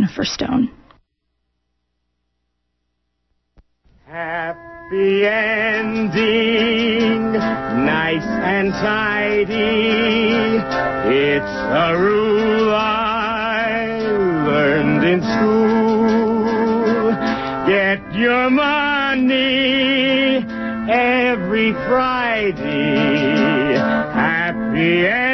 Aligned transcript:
Jennifer 0.00 0.24
Stone. 0.24 0.70
Happy 4.06 5.26
ending, 5.26 7.32
nice 7.32 8.24
and 8.24 8.72
tidy. 8.72 10.56
It's 11.14 11.44
a 11.44 11.98
rule 11.98 12.74
I 12.74 13.98
learned 14.46 15.04
in 15.04 15.20
school. 15.20 17.10
Get 17.68 18.00
your 18.18 18.48
money 18.48 20.46
every 20.90 21.72
Friday. 21.72 23.74
Happy 24.14 25.06
endings 25.06 25.29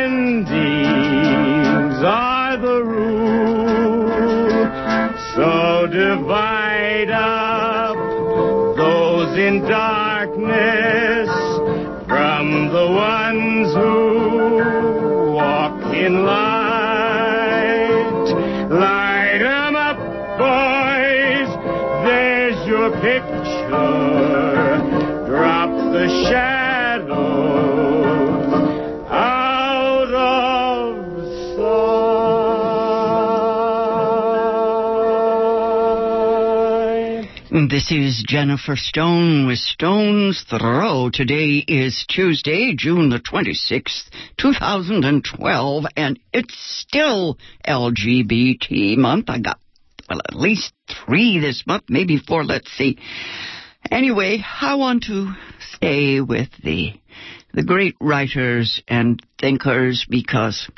up. 7.10 7.96
Those 8.76 9.38
in 9.38 9.62
darkness 9.62 9.95
This 37.56 37.90
is 37.90 38.22
Jennifer 38.28 38.76
Stone 38.76 39.46
with 39.46 39.56
Stone's 39.56 40.44
Throw. 40.46 41.08
Today 41.10 41.64
is 41.66 42.04
Tuesday, 42.06 42.74
June 42.76 43.08
the 43.08 43.18
26th, 43.18 44.10
2012, 44.36 45.84
and 45.96 46.20
it's 46.34 46.54
still 46.54 47.38
LGBT 47.66 48.98
month. 48.98 49.30
I 49.30 49.38
got, 49.38 49.58
well, 50.06 50.20
at 50.28 50.36
least 50.36 50.74
three 51.06 51.38
this 51.38 51.64
month, 51.66 51.84
maybe 51.88 52.18
four, 52.18 52.44
let's 52.44 52.70
see. 52.72 52.98
Anyway, 53.90 54.44
I 54.60 54.74
want 54.74 55.04
to 55.04 55.32
stay 55.76 56.20
with 56.20 56.50
the, 56.62 56.92
the 57.54 57.64
great 57.64 57.96
writers 58.02 58.82
and 58.86 59.18
thinkers 59.40 60.06
because 60.08 60.68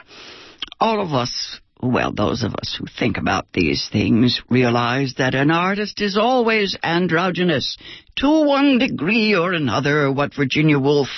all 0.79 1.03
of 1.03 1.12
us, 1.12 1.61
well, 1.81 2.12
those 2.12 2.43
of 2.43 2.55
us 2.55 2.77
who 2.79 2.87
think 2.87 3.19
about 3.19 3.47
these 3.53 3.89
things 3.91 4.43
realize 4.48 5.15
that 5.19 5.34
an 5.34 5.51
artist 5.51 6.01
is 6.01 6.17
always 6.17 6.77
androgynous 6.83 7.77
to 8.17 8.45
one 8.45 8.79
degree 8.79 9.34
or 9.34 9.53
another, 9.53 10.11
what 10.11 10.34
Virginia 10.34 10.79
Woolf 10.79 11.09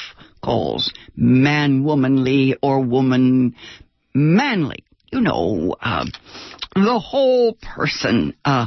calls 0.42 0.92
man 1.16 1.84
womanly 1.84 2.56
or 2.62 2.80
woman 2.80 3.54
manly. 4.14 4.84
You 5.12 5.20
know, 5.20 5.74
uh, 5.80 6.06
the 6.74 7.00
whole 7.00 7.54
person. 7.54 8.34
Uh, 8.44 8.66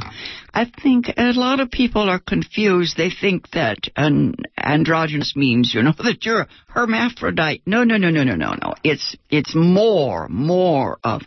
I 0.52 0.66
think 0.82 1.06
a 1.16 1.32
lot 1.32 1.60
of 1.60 1.70
people 1.70 2.02
are 2.02 2.18
confused. 2.18 2.96
They 2.96 3.10
think 3.10 3.50
that 3.52 3.88
an 3.96 4.34
androgynous 4.58 5.34
means, 5.34 5.72
you 5.74 5.82
know, 5.82 5.92
that 5.98 6.24
you're 6.24 6.46
hermaphrodite. 6.68 7.62
No, 7.66 7.84
no, 7.84 7.96
no, 7.96 8.10
no, 8.10 8.24
no, 8.24 8.34
no, 8.34 8.54
no. 8.60 8.74
It's 8.84 9.16
it's 9.30 9.54
more, 9.54 10.28
more 10.28 10.98
of 11.02 11.22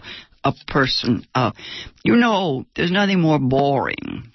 a 0.47 0.71
person. 0.71 1.25
Uh, 1.33 1.51
you 2.03 2.15
know, 2.15 2.65
there's 2.75 2.91
nothing 2.91 3.21
more 3.21 3.39
boring 3.39 4.31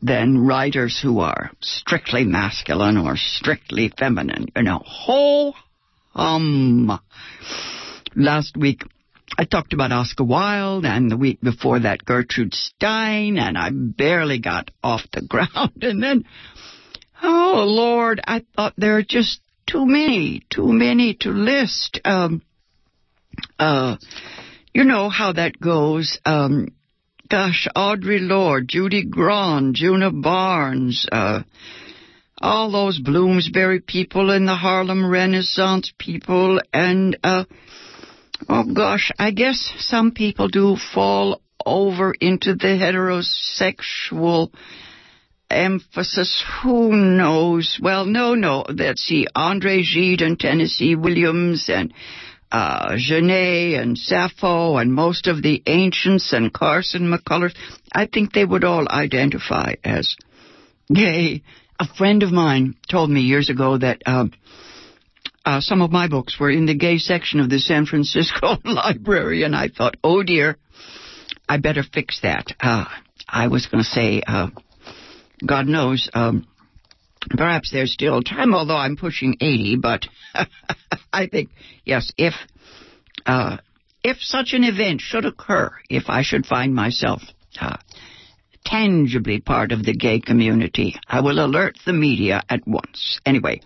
than 0.00 0.44
writers 0.44 0.98
who 1.00 1.20
are 1.20 1.50
strictly 1.60 2.24
masculine 2.24 2.96
or 2.96 3.16
strictly 3.16 3.92
feminine. 3.96 4.46
You 4.56 4.62
know, 4.62 4.82
ho 4.84 5.54
hum. 6.14 6.98
Last 8.14 8.56
week 8.56 8.82
I 9.38 9.44
talked 9.44 9.72
about 9.72 9.92
Oscar 9.92 10.24
Wilde, 10.24 10.84
and 10.84 11.10
the 11.10 11.16
week 11.16 11.40
before 11.40 11.80
that, 11.80 12.04
Gertrude 12.04 12.52
Stein, 12.52 13.38
and 13.38 13.56
I 13.56 13.70
barely 13.72 14.38
got 14.38 14.70
off 14.82 15.02
the 15.12 15.22
ground. 15.28 15.82
And 15.82 16.02
then, 16.02 16.24
oh 17.22 17.64
Lord, 17.66 18.20
I 18.26 18.44
thought 18.54 18.74
there 18.76 18.96
are 18.98 19.02
just 19.02 19.40
too 19.66 19.86
many, 19.86 20.42
too 20.50 20.72
many 20.72 21.14
to 21.20 21.30
list. 21.30 22.00
Um, 22.04 22.42
uh, 23.58 23.96
you 24.74 24.84
know 24.84 25.08
how 25.08 25.32
that 25.32 25.60
goes. 25.60 26.18
Um, 26.24 26.68
gosh, 27.28 27.68
Audre 27.76 28.18
Lorde, 28.20 28.68
Judy 28.68 29.04
Grahn, 29.04 29.74
Djuna 29.74 30.22
Barnes, 30.22 31.06
uh, 31.10 31.42
all 32.40 32.72
those 32.72 32.98
Bloomsbury 32.98 33.80
people 33.80 34.30
and 34.30 34.48
the 34.48 34.54
Harlem 34.56 35.08
Renaissance 35.08 35.92
people, 35.98 36.60
and 36.72 37.16
uh, 37.22 37.44
Oh 38.48 38.64
gosh, 38.64 39.12
I 39.18 39.30
guess 39.30 39.72
some 39.78 40.12
people 40.12 40.48
do 40.48 40.76
fall 40.76 41.40
over 41.64 42.12
into 42.12 42.54
the 42.54 42.76
heterosexual 42.78 44.52
emphasis. 45.48 46.44
Who 46.62 46.92
knows? 46.92 47.78
Well, 47.80 48.04
no, 48.04 48.34
no. 48.34 48.64
Let's 48.68 49.02
see. 49.02 49.26
Andre 49.34 49.82
Gide 49.82 50.22
and 50.22 50.38
Tennessee 50.38 50.96
Williams 50.96 51.68
and 51.68 51.92
uh, 52.52 52.96
Genet 52.98 53.80
and 53.80 53.96
Sappho 53.96 54.76
and 54.76 54.92
most 54.92 55.26
of 55.26 55.42
the 55.42 55.62
ancients 55.66 56.34
and 56.34 56.52
Carson 56.52 57.10
McCullers, 57.10 57.54
I 57.92 58.06
think 58.06 58.32
they 58.32 58.44
would 58.44 58.62
all 58.62 58.86
identify 58.88 59.74
as 59.82 60.16
gay. 60.92 61.42
A 61.80 61.86
friend 61.86 62.22
of 62.22 62.30
mine 62.30 62.76
told 62.90 63.10
me 63.10 63.22
years 63.22 63.48
ago 63.48 63.78
that 63.78 64.02
um, 64.04 64.32
uh, 65.46 65.60
some 65.60 65.80
of 65.80 65.90
my 65.90 66.08
books 66.08 66.38
were 66.38 66.50
in 66.50 66.66
the 66.66 66.74
gay 66.74 66.98
section 66.98 67.40
of 67.40 67.48
the 67.48 67.58
San 67.58 67.86
Francisco 67.86 68.56
Library, 68.64 69.44
and 69.44 69.56
I 69.56 69.68
thought, 69.68 69.96
oh 70.04 70.22
dear, 70.22 70.58
I 71.48 71.56
better 71.56 71.82
fix 71.82 72.20
that. 72.20 72.52
Uh, 72.60 72.84
I 73.26 73.48
was 73.48 73.66
going 73.66 73.82
to 73.82 73.88
say, 73.88 74.22
uh, 74.26 74.48
God 75.44 75.66
knows, 75.66 76.08
um, 76.12 76.46
perhaps 77.30 77.70
there's 77.70 77.92
still 77.92 78.22
time, 78.22 78.54
although 78.54 78.76
I'm 78.76 78.96
pushing 78.96 79.36
80, 79.40 79.76
but 79.76 80.06
I 81.12 81.26
think, 81.26 81.50
yes, 81.84 82.12
if, 82.16 82.34
uh, 83.26 83.58
if 84.02 84.18
such 84.20 84.52
an 84.52 84.64
event 84.64 85.00
should 85.00 85.24
occur, 85.24 85.70
if 85.88 86.04
I 86.08 86.22
should 86.22 86.46
find 86.46 86.74
myself, 86.74 87.22
uh, 87.60 87.76
tangibly 88.64 89.40
part 89.40 89.72
of 89.72 89.84
the 89.84 89.94
gay 89.94 90.20
community, 90.20 90.94
I 91.08 91.20
will 91.20 91.44
alert 91.44 91.78
the 91.84 91.92
media 91.92 92.42
at 92.48 92.66
once. 92.66 93.20
Anyway, 93.26 93.60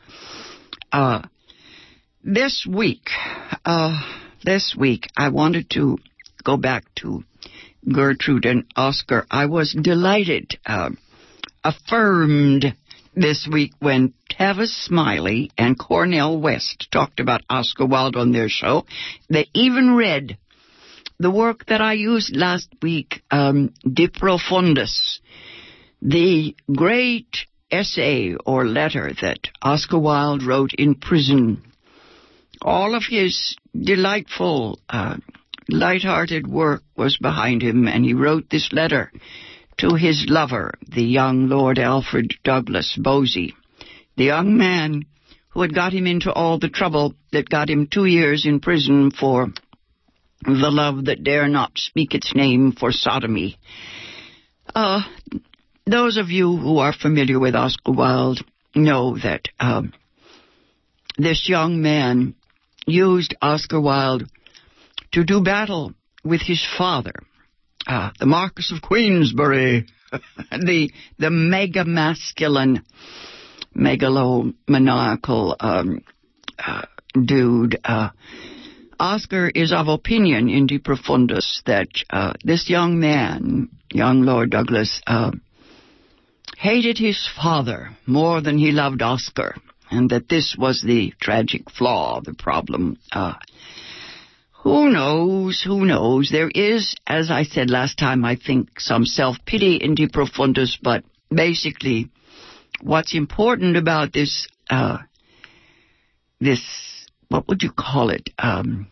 uh, 0.92 1.22
this 2.24 2.66
week, 2.68 3.10
uh, 3.64 4.00
this 4.44 4.74
week, 4.78 5.08
I 5.16 5.28
wanted 5.28 5.70
to 5.70 5.98
go 6.44 6.56
back 6.56 6.84
to 6.96 7.24
Gertrude 7.90 8.46
and 8.46 8.64
Oscar. 8.74 9.26
I 9.30 9.46
was 9.46 9.76
delighted, 9.80 10.58
uh, 10.66 10.90
affirmed 11.62 12.74
this 13.16 13.48
week 13.50 13.72
when 13.80 14.12
Tavis 14.30 14.84
Smiley 14.84 15.50
and 15.56 15.78
Cornel 15.78 16.38
West 16.38 16.88
talked 16.92 17.18
about 17.18 17.40
Oscar 17.48 17.86
Wilde 17.86 18.16
on 18.16 18.30
their 18.30 18.50
show. 18.50 18.84
They 19.30 19.48
even 19.54 19.94
read 19.96 20.36
the 21.18 21.30
work 21.30 21.64
that 21.66 21.80
I 21.80 21.94
used 21.94 22.36
last 22.36 22.68
week, 22.82 23.22
um, 23.30 23.72
De 23.90 24.08
Profundis, 24.08 25.20
the 26.02 26.54
great 26.70 27.46
essay 27.70 28.34
or 28.44 28.66
letter 28.66 29.10
that 29.22 29.38
Oscar 29.62 29.98
Wilde 29.98 30.44
wrote 30.44 30.74
in 30.74 30.94
prison. 30.94 31.62
All 32.60 32.94
of 32.94 33.04
his 33.08 33.56
delightful, 33.74 34.78
uh, 34.90 35.16
light-hearted 35.68 36.46
work 36.46 36.82
was 36.96 37.16
behind 37.16 37.62
him, 37.62 37.88
and 37.88 38.04
he 38.04 38.12
wrote 38.12 38.50
this 38.50 38.68
letter 38.72 39.10
to 39.78 39.94
his 39.94 40.26
lover, 40.28 40.74
the 40.88 41.02
young 41.02 41.48
Lord 41.48 41.78
Alfred 41.78 42.34
Douglas 42.44 42.96
Bosie, 43.00 43.54
the 44.16 44.24
young 44.24 44.56
man 44.56 45.04
who 45.50 45.62
had 45.62 45.74
got 45.74 45.92
him 45.92 46.06
into 46.06 46.32
all 46.32 46.58
the 46.58 46.68
trouble 46.68 47.14
that 47.32 47.48
got 47.48 47.70
him 47.70 47.86
two 47.86 48.04
years 48.04 48.46
in 48.46 48.60
prison 48.60 49.10
for 49.10 49.48
the 50.42 50.70
love 50.70 51.06
that 51.06 51.24
dare 51.24 51.48
not 51.48 51.72
speak 51.76 52.14
its 52.14 52.34
name 52.34 52.72
for 52.72 52.92
sodomy. 52.92 53.58
Uh, 54.74 55.02
those 55.86 56.16
of 56.16 56.30
you 56.30 56.56
who 56.56 56.78
are 56.78 56.92
familiar 56.92 57.38
with 57.38 57.54
Oscar 57.54 57.92
Wilde 57.92 58.40
know 58.74 59.16
that 59.18 59.48
uh, 59.58 59.82
this 61.16 61.48
young 61.48 61.80
man 61.80 62.34
used 62.86 63.34
Oscar 63.40 63.80
Wilde 63.80 64.24
to 65.12 65.24
do 65.24 65.42
battle 65.42 65.94
with 66.24 66.42
his 66.42 66.64
father, 66.76 67.14
uh, 67.86 68.10
the 68.18 68.26
Marquis 68.26 68.74
of 68.74 68.82
Queensberry, 68.82 69.86
the 70.50 70.90
the 71.18 71.30
mega 71.30 71.84
masculine, 71.84 72.82
megalomaniacal 73.76 75.56
um, 75.60 76.02
uh, 76.58 76.82
dude. 77.24 77.78
Uh, 77.84 78.10
Oscar 78.98 79.48
is 79.48 79.72
of 79.72 79.88
opinion 79.88 80.48
in 80.48 80.66
De 80.66 80.78
Profundis 80.78 81.62
that 81.66 81.88
uh, 82.10 82.32
this 82.44 82.70
young 82.70 82.98
man, 82.98 83.68
young 83.92 84.22
Lord 84.22 84.50
Douglas, 84.50 85.02
uh, 85.06 85.32
hated 86.56 86.96
his 86.96 87.28
father 87.36 87.90
more 88.06 88.40
than 88.40 88.56
he 88.56 88.72
loved 88.72 89.02
Oscar, 89.02 89.54
and 89.90 90.08
that 90.10 90.28
this 90.28 90.56
was 90.58 90.82
the 90.82 91.12
tragic 91.20 91.70
flaw, 91.70 92.20
the 92.22 92.34
problem. 92.34 92.96
Who 94.66 94.90
knows? 94.90 95.62
Who 95.64 95.84
knows? 95.84 96.28
There 96.32 96.50
is, 96.52 96.96
as 97.06 97.30
I 97.30 97.44
said 97.44 97.70
last 97.70 97.98
time, 97.98 98.24
I 98.24 98.34
think 98.34 98.80
some 98.80 99.06
self-pity 99.06 99.76
in 99.76 99.94
De 99.94 100.08
Profundis, 100.08 100.76
but 100.82 101.04
basically, 101.30 102.10
what's 102.80 103.14
important 103.14 103.76
about 103.76 104.12
this, 104.12 104.48
uh, 104.68 104.98
this, 106.40 107.06
what 107.28 107.46
would 107.46 107.62
you 107.62 107.70
call 107.70 108.10
it? 108.10 108.28
Um, 108.40 108.88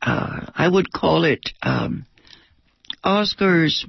uh, 0.00 0.46
I 0.54 0.68
would 0.68 0.92
call 0.92 1.24
it 1.24 1.50
um, 1.62 2.06
Oscar's, 3.02 3.84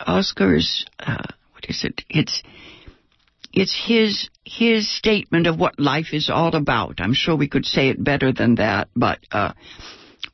Oscar's, 0.00 0.86
uh, 0.98 1.22
what 1.52 1.66
is 1.68 1.84
it? 1.84 2.02
It's, 2.10 2.42
it's 3.52 3.80
his 3.86 4.28
his 4.44 4.90
statement 4.90 5.46
of 5.46 5.56
what 5.56 5.78
life 5.78 6.12
is 6.12 6.28
all 6.28 6.56
about. 6.56 7.00
I'm 7.00 7.14
sure 7.14 7.36
we 7.36 7.48
could 7.48 7.64
say 7.64 7.90
it 7.90 8.02
better 8.02 8.32
than 8.32 8.56
that, 8.56 8.88
but 8.96 9.18
uh, 9.30 9.52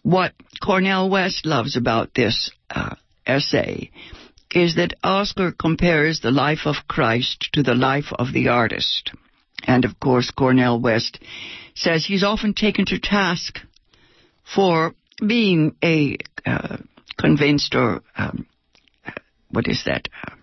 what 0.06 0.34
Cornel 0.62 1.10
West 1.10 1.44
loves 1.44 1.76
about 1.76 2.14
this 2.14 2.52
uh, 2.70 2.94
essay 3.26 3.90
is 4.52 4.76
that 4.76 4.94
Oscar 5.02 5.50
compares 5.50 6.20
the 6.20 6.30
life 6.30 6.60
of 6.64 6.86
Christ 6.86 7.48
to 7.54 7.64
the 7.64 7.74
life 7.74 8.12
of 8.16 8.32
the 8.32 8.46
artist. 8.46 9.10
And 9.66 9.84
of 9.84 9.98
course, 9.98 10.30
Cornel 10.30 10.78
West 10.80 11.18
says 11.74 12.06
he's 12.06 12.22
often 12.22 12.54
taken 12.54 12.86
to 12.86 13.00
task 13.00 13.58
for 14.54 14.94
being 15.18 15.74
a 15.82 16.18
uh, 16.46 16.76
convinced 17.18 17.74
or 17.74 18.00
um, 18.16 18.46
what 19.50 19.66
is 19.66 19.82
that? 19.86 20.08
Uh, 20.24 20.36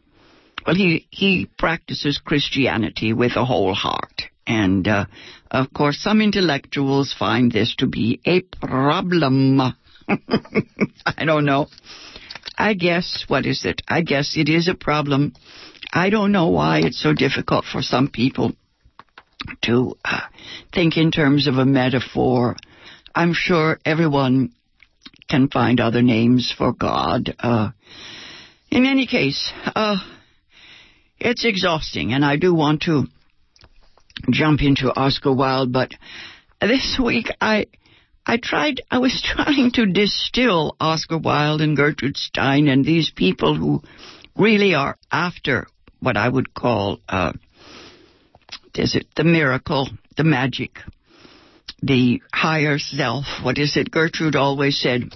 well, 0.68 0.76
he 0.76 1.08
he 1.10 1.50
practices 1.58 2.20
Christianity 2.22 3.14
with 3.14 3.38
a 3.38 3.46
whole 3.46 3.74
heart, 3.74 4.24
and 4.46 4.88
uh, 4.88 5.06
of 5.52 5.74
course, 5.74 6.00
some 6.00 6.22
intellectuals 6.22 7.14
find 7.18 7.52
this 7.52 7.76
to 7.78 7.88
be 7.88 8.20
a 8.26 8.42
problem. 8.42 9.60
I 10.08 11.26
don't 11.26 11.46
know. 11.46 11.68
I 12.58 12.74
guess, 12.74 13.26
what 13.28 13.46
is 13.46 13.66
it? 13.66 13.82
I 13.88 14.02
guess 14.02 14.36
it 14.38 14.50
is 14.50 14.68
a 14.68 14.76
problem. 14.76 15.34
I 15.92 16.10
don't 16.10 16.32
know 16.32 16.50
why 16.50 16.80
it's 16.80 17.02
so 17.02 17.14
difficult 17.14 17.66
for 17.66 17.82
some 17.82 18.10
people 18.10 18.54
to 19.64 19.96
uh, 20.04 20.22
think 20.74 20.98
in 20.98 21.12
terms 21.12 21.48
of 21.48 21.56
a 21.56 21.66
metaphor. 21.66 22.56
I'm 23.14 23.34
sure 23.34 23.80
everyone 23.86 24.54
can 25.30 25.50
find 25.50 25.80
other 25.80 26.02
names 26.02 26.54
for 26.56 26.74
God. 26.74 27.36
Uh, 27.40 27.72
in 28.72 28.86
any 28.86 29.08
case, 29.08 29.52
uh, 29.76 29.98
it's 31.20 31.46
exhausting, 31.46 32.14
and 32.14 32.26
I 32.26 32.38
do 32.38 32.54
want 32.54 32.82
to 32.84 33.06
jump 34.30 34.62
into 34.62 34.88
Oscar 34.88 35.34
Wilde, 35.34 35.72
but 35.72 35.92
this 36.62 37.00
week 37.04 37.28
I 37.42 37.68
I 38.26 38.38
tried 38.38 38.82
I 38.90 39.00
was 39.00 39.22
trying 39.36 39.72
to 39.72 39.86
distill 39.86 40.76
Oscar 40.80 41.18
Wilde 41.18 41.62
and 41.62 41.76
Gertrude 41.76 42.18
Stein 42.18 42.68
and 42.68 42.86
these 42.86 43.12
people 43.12 43.56
who 43.56 43.82
really 44.36 44.74
are 44.76 44.98
after 45.12 45.68
what 46.00 46.18
I 46.18 46.28
would 46.28 46.54
call 46.54 47.00
uh, 47.08 47.34
is 48.76 48.96
it 48.96 49.08
the 49.16 49.24
miracle, 49.24 49.88
the 50.18 50.24
magic, 50.24 50.80
the 51.82 52.22
higher 52.34 52.80
self. 52.80 53.26
What 53.42 53.58
is 53.58 53.78
it? 53.78 53.92
Gertrude 53.92 54.36
always 54.36 54.80
said, 54.80 55.16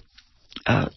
uh, 0.66 0.90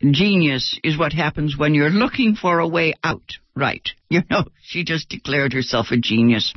genius 0.00 0.78
is 0.82 0.98
what 0.98 1.12
happens 1.12 1.56
when 1.56 1.74
you're 1.74 1.90
looking 1.90 2.34
for 2.34 2.58
a 2.58 2.68
way 2.68 2.94
out. 3.04 3.32
Right. 3.56 3.88
You 4.08 4.22
know, 4.30 4.44
she 4.62 4.84
just 4.84 5.08
declared 5.08 5.52
herself 5.52 5.88
a 5.90 5.96
genius. 5.96 6.54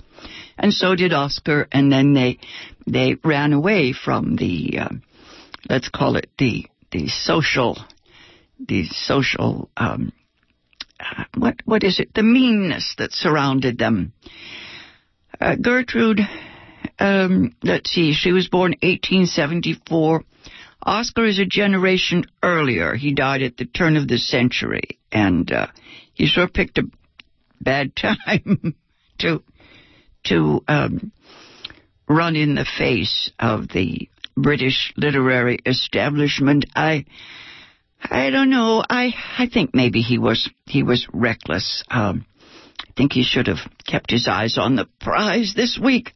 And 0.56 0.72
so 0.72 0.94
did 0.94 1.14
Oscar, 1.14 1.68
and 1.72 1.92
then 1.92 2.14
they, 2.14 2.38
they 2.86 3.16
ran 3.24 3.54
away 3.54 3.92
from 3.92 4.36
the, 4.36 4.78
uh, 4.80 4.90
let's 5.68 5.90
call 5.90 6.16
it 6.16 6.30
the, 6.38 6.68
the 6.92 7.08
social, 7.08 7.76
the 8.60 8.86
social, 8.86 9.72
um, 9.76 10.12
uh, 11.00 11.24
what, 11.36 11.56
what 11.66 11.84
is 11.84 12.00
it? 12.00 12.14
The 12.14 12.22
meanness 12.22 12.94
that 13.00 13.14
surrounded 13.14 13.80
them. 13.80 14.14
Uh, 15.42 15.56
Gertrude, 15.56 16.22
um, 17.00 17.56
let's 17.64 17.90
see, 17.90 18.14
she 18.14 18.32
was 18.32 18.48
born 18.48 18.74
1874. 18.84 20.24
Oscar 20.84 21.26
is 21.26 21.40
a 21.40 21.46
generation 21.46 22.26
earlier. 22.44 22.94
He 22.94 23.16
died 23.16 23.42
at 23.42 23.58
the 23.58 23.66
turn 23.66 23.98
of 23.98 24.08
the 24.08 24.20
century, 24.20 25.00
and 25.12 25.52
uh, 25.52 25.68
he 26.20 26.28
sure 26.28 26.50
picked 26.50 26.78
a 26.78 26.84
bad 27.62 27.96
time 27.96 28.76
to 29.20 29.42
to 30.26 30.62
um, 30.68 31.12
run 32.08 32.36
in 32.36 32.56
the 32.56 32.68
face 32.78 33.32
of 33.40 33.70
the 33.70 34.10
British 34.36 34.94
literary 34.98 35.60
establishment. 35.66 36.66
I 36.76 37.06
I 38.04 38.30
don't 38.32 38.50
know. 38.50 38.84
I 38.88 39.14
I 39.38 39.48
think 39.48 39.74
maybe 39.74 40.02
he 40.02 40.18
was 40.18 40.50
he 40.66 40.84
was 40.84 41.08
reckless. 41.14 41.84
Um, 41.90 42.26
I 42.82 42.92
think 42.98 43.14
he 43.14 43.24
should 43.24 43.48
have 43.48 43.70
kept 43.88 44.12
his 44.12 44.28
eyes 44.28 44.58
on 44.58 44.76
the 44.76 44.90
prize 45.00 45.54
this 45.56 45.80
week. 45.82 46.14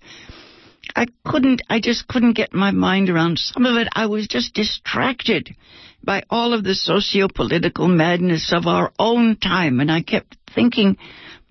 I 0.98 1.06
couldn't, 1.26 1.62
I 1.70 1.80
just 1.80 2.08
couldn't 2.10 2.34
get 2.34 2.54
my 2.54 2.72
mind 2.72 3.10
around 3.10 3.40
some 3.40 3.66
of 3.66 3.78
it. 3.78 3.88
I 3.94 4.08
was 4.08 4.28
just 4.28 4.54
distracted 4.54 5.56
by 6.04 6.24
all 6.30 6.54
of 6.54 6.64
the 6.64 6.76
socio-political 6.76 7.88
madness 7.88 8.52
of 8.54 8.68
our 8.68 8.92
own 9.00 9.38
time, 9.38 9.80
and 9.80 9.92
I 9.92 10.02
kept 10.02 10.38
thinking 10.54 10.98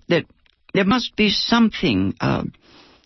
that 0.09 0.25
there 0.73 0.85
must 0.85 1.15
be 1.15 1.29
something, 1.29 2.15
uh, 2.21 2.43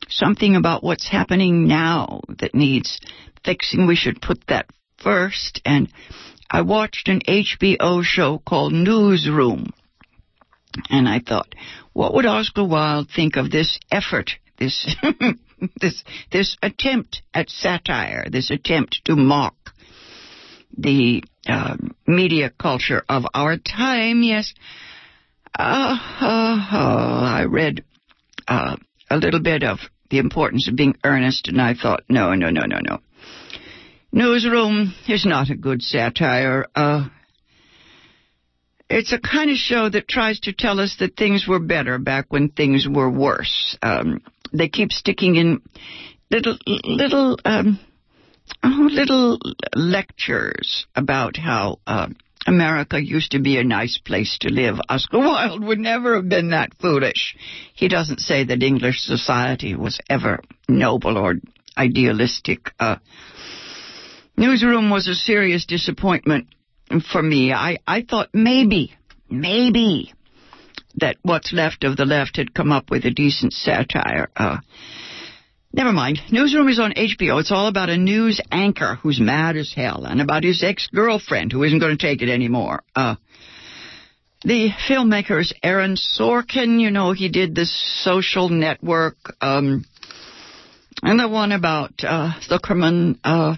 something 0.09 0.55
about 0.55 0.83
what's 0.83 1.07
happening 1.07 1.67
now 1.67 2.21
that 2.39 2.55
needs 2.55 2.99
fixing. 3.45 3.87
We 3.87 3.95
should 3.95 4.21
put 4.21 4.45
that 4.47 4.67
first. 4.97 5.61
And 5.65 5.91
I 6.49 6.61
watched 6.61 7.07
an 7.07 7.21
HBO 7.27 8.03
show 8.03 8.39
called 8.39 8.73
Newsroom, 8.73 9.71
and 10.89 11.07
I 11.07 11.19
thought, 11.19 11.53
what 11.93 12.13
would 12.13 12.25
Oscar 12.25 12.63
Wilde 12.63 13.09
think 13.13 13.37
of 13.37 13.51
this 13.51 13.79
effort, 13.91 14.31
this 14.57 14.95
this 15.81 16.03
this 16.31 16.57
attempt 16.61 17.21
at 17.33 17.49
satire, 17.49 18.27
this 18.29 18.51
attempt 18.51 19.01
to 19.05 19.15
mock 19.15 19.66
the 20.77 21.23
uh, 21.47 21.77
media 22.05 22.51
culture 22.57 23.03
of 23.09 23.23
our 23.33 23.57
time. 23.57 24.23
Yes, 24.23 24.53
uh, 25.57 25.97
uh, 26.21 26.57
I 26.71 27.45
read 27.49 27.83
uh, 28.47 28.77
a 29.09 29.17
little 29.17 29.41
bit 29.41 29.63
of 29.63 29.79
the 30.09 30.19
importance 30.19 30.67
of 30.67 30.75
being 30.75 30.95
earnest, 31.03 31.47
and 31.47 31.61
I 31.61 31.73
thought, 31.73 32.03
no, 32.09 32.33
no, 32.33 32.49
no, 32.49 32.61
no, 32.61 32.79
no. 32.81 32.99
Newsroom 34.11 34.93
is 35.07 35.25
not 35.25 35.49
a 35.49 35.55
good 35.55 35.81
satire. 35.81 36.65
Uh, 36.75 37.09
it's 38.89 39.11
a 39.11 39.19
kind 39.19 39.51
of 39.51 39.57
show 39.57 39.89
that 39.89 40.07
tries 40.07 40.39
to 40.41 40.53
tell 40.53 40.79
us 40.79 40.95
that 40.99 41.17
things 41.17 41.45
were 41.47 41.59
better 41.59 41.97
back 41.97 42.27
when 42.29 42.49
things 42.49 42.87
were 42.89 43.09
worse. 43.09 43.77
Um, 43.81 44.21
they 44.53 44.69
keep 44.69 44.91
sticking 44.91 45.35
in 45.35 45.61
little 46.31 46.57
little 46.65 47.37
um, 47.43 47.79
oh, 48.63 48.89
little 48.91 49.39
lectures 49.75 50.85
about 50.95 51.37
how 51.37 51.79
uh, 51.87 52.07
America 52.45 53.03
used 53.03 53.31
to 53.31 53.39
be 53.39 53.57
a 53.57 53.63
nice 53.63 53.97
place 53.97 54.37
to 54.41 54.49
live. 54.49 54.75
Oscar 54.89 55.19
Wilde 55.19 55.63
would 55.63 55.79
never 55.79 56.15
have 56.15 56.29
been 56.29 56.51
that 56.51 56.73
foolish. 56.79 57.35
He 57.73 57.87
doesn't 57.87 58.21
say 58.21 58.45
that 58.45 58.63
English 58.63 59.01
society 59.01 59.75
was 59.75 59.99
ever 60.09 60.41
noble 60.69 61.17
or 61.17 61.35
idealistic. 61.77 62.71
Uh, 62.79 62.97
Newsroom 64.37 64.89
was 64.89 65.07
a 65.07 65.15
serious 65.15 65.65
disappointment 65.65 66.47
for 67.11 67.21
me. 67.21 67.51
I, 67.51 67.77
I 67.85 68.03
thought 68.03 68.29
maybe, 68.33 68.95
maybe 69.29 70.13
that 70.95 71.17
what's 71.21 71.53
left 71.53 71.83
of 71.83 71.97
the 71.97 72.05
left 72.05 72.37
had 72.37 72.53
come 72.53 72.71
up 72.71 72.89
with 72.89 73.05
a 73.05 73.11
decent 73.11 73.53
satire. 73.53 74.29
Uh, 74.35 74.57
never 75.77 75.93
mind. 75.93 76.19
Newsroom 76.31 76.67
is 76.67 76.79
on 76.79 76.91
HBO. 76.93 77.39
It's 77.39 77.51
all 77.51 77.67
about 77.67 77.89
a 77.89 77.97
news 77.97 78.41
anchor 78.51 78.95
who's 78.95 79.19
mad 79.21 79.55
as 79.55 79.71
hell 79.73 80.05
and 80.05 80.19
about 80.19 80.43
his 80.43 80.63
ex-girlfriend 80.63 81.51
who 81.51 81.63
isn't 81.63 81.79
going 81.79 81.95
to 81.95 82.03
take 82.03 82.23
it 82.23 82.29
anymore. 82.29 82.83
Uh, 82.95 83.15
the 84.43 84.69
filmmaker 84.89 85.39
is 85.39 85.53
Aaron 85.63 85.95
Sorkin. 85.95 86.81
You 86.81 86.89
know, 86.89 87.11
he 87.11 87.29
did 87.29 87.55
this 87.55 87.71
social 88.03 88.49
network, 88.49 89.17
um, 89.39 89.85
and 91.03 91.19
the 91.19 91.27
one 91.27 91.51
about, 91.51 91.93
uh, 92.03 92.33
Zuckerman, 92.41 93.19
uh, 93.23 93.55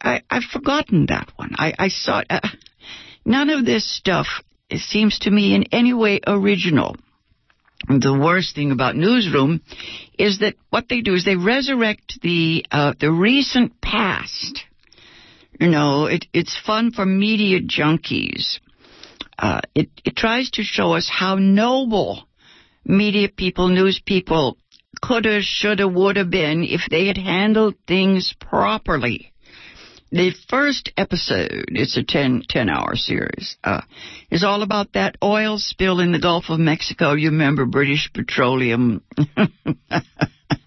I, 0.00 0.22
I've 0.30 0.44
forgotten 0.44 1.06
that 1.08 1.30
one. 1.36 1.50
I, 1.58 1.74
I 1.78 1.88
saw, 1.88 2.22
uh, 2.30 2.40
none 3.24 3.50
of 3.50 3.64
this 3.64 3.90
stuff 3.90 4.26
it 4.70 4.78
seems 4.78 5.18
to 5.20 5.30
me 5.30 5.54
in 5.54 5.64
any 5.72 5.92
way 5.92 6.20
original. 6.26 6.96
The 7.88 8.16
worst 8.18 8.54
thing 8.54 8.70
about 8.70 8.96
newsroom 8.96 9.60
is 10.18 10.38
that 10.38 10.54
what 10.70 10.88
they 10.88 11.00
do 11.00 11.14
is 11.14 11.24
they 11.24 11.36
resurrect 11.36 12.20
the 12.22 12.64
uh, 12.70 12.94
the 12.98 13.10
recent 13.10 13.80
past. 13.80 14.64
You 15.58 15.68
know, 15.68 16.06
it, 16.06 16.26
it's 16.32 16.58
fun 16.58 16.92
for 16.92 17.04
media 17.04 17.60
junkies. 17.60 18.58
Uh, 19.38 19.60
it 19.74 19.90
it 20.04 20.16
tries 20.16 20.50
to 20.52 20.62
show 20.62 20.92
us 20.92 21.10
how 21.10 21.36
noble 21.36 22.24
media 22.84 23.28
people, 23.28 23.68
news 23.68 24.00
people 24.04 24.56
coulda, 25.02 25.40
shoulda, 25.42 25.88
woulda 25.88 26.24
been 26.24 26.64
if 26.64 26.82
they 26.90 27.06
had 27.06 27.16
handled 27.16 27.74
things 27.86 28.34
properly. 28.40 29.31
The 30.12 30.34
first 30.50 30.92
episode, 30.98 31.68
it's 31.68 31.96
a 31.96 32.02
10, 32.02 32.42
10 32.46 32.68
hour 32.68 32.96
series, 32.96 33.56
uh, 33.64 33.80
is 34.30 34.44
all 34.44 34.62
about 34.62 34.92
that 34.92 35.16
oil 35.24 35.56
spill 35.56 36.00
in 36.00 36.12
the 36.12 36.18
Gulf 36.18 36.50
of 36.50 36.60
Mexico. 36.60 37.14
You 37.14 37.30
remember 37.30 37.64
British 37.64 38.10
Petroleum. 38.12 39.02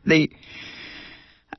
the, 0.03 0.29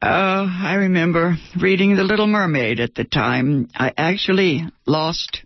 uh, 0.02 0.46
I 0.50 0.74
remember 0.80 1.36
reading 1.60 1.94
The 1.94 2.02
Little 2.02 2.26
Mermaid 2.26 2.80
at 2.80 2.96
the 2.96 3.04
time. 3.04 3.68
I 3.72 3.92
actually 3.96 4.64
lost 4.84 5.44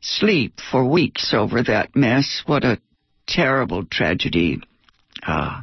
sleep 0.00 0.60
for 0.70 0.86
weeks 0.86 1.34
over 1.34 1.62
that 1.64 1.94
mess. 1.94 2.44
What 2.46 2.64
a 2.64 2.80
terrible 3.26 3.84
tragedy. 3.84 4.62
Uh, 5.22 5.60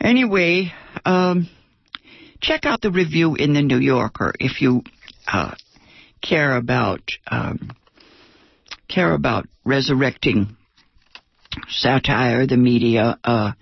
anyway, 0.00 0.72
um, 1.04 1.48
check 2.40 2.64
out 2.64 2.80
the 2.80 2.90
review 2.90 3.34
in 3.34 3.54
the 3.54 3.62
New 3.62 3.78
Yorker 3.78 4.32
if 4.38 4.60
you 4.60 4.82
uh, 5.26 5.54
care 6.22 6.56
about 6.56 7.02
um, 7.30 7.70
care 8.88 9.12
about 9.12 9.46
resurrecting 9.64 10.56
satire, 11.68 12.46
the 12.46 12.56
media. 12.56 13.18
Uh, 13.22 13.52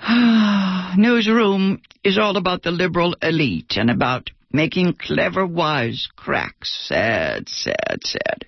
newsroom 0.96 1.80
is 2.04 2.18
all 2.18 2.36
about 2.36 2.62
the 2.62 2.70
liberal 2.70 3.16
elite 3.22 3.74
and 3.76 3.90
about 3.90 4.30
making 4.52 4.94
clever 4.94 5.46
wise 5.46 6.08
cracks. 6.16 6.86
Sad, 6.88 7.48
sad, 7.48 7.98
sad. 8.02 8.46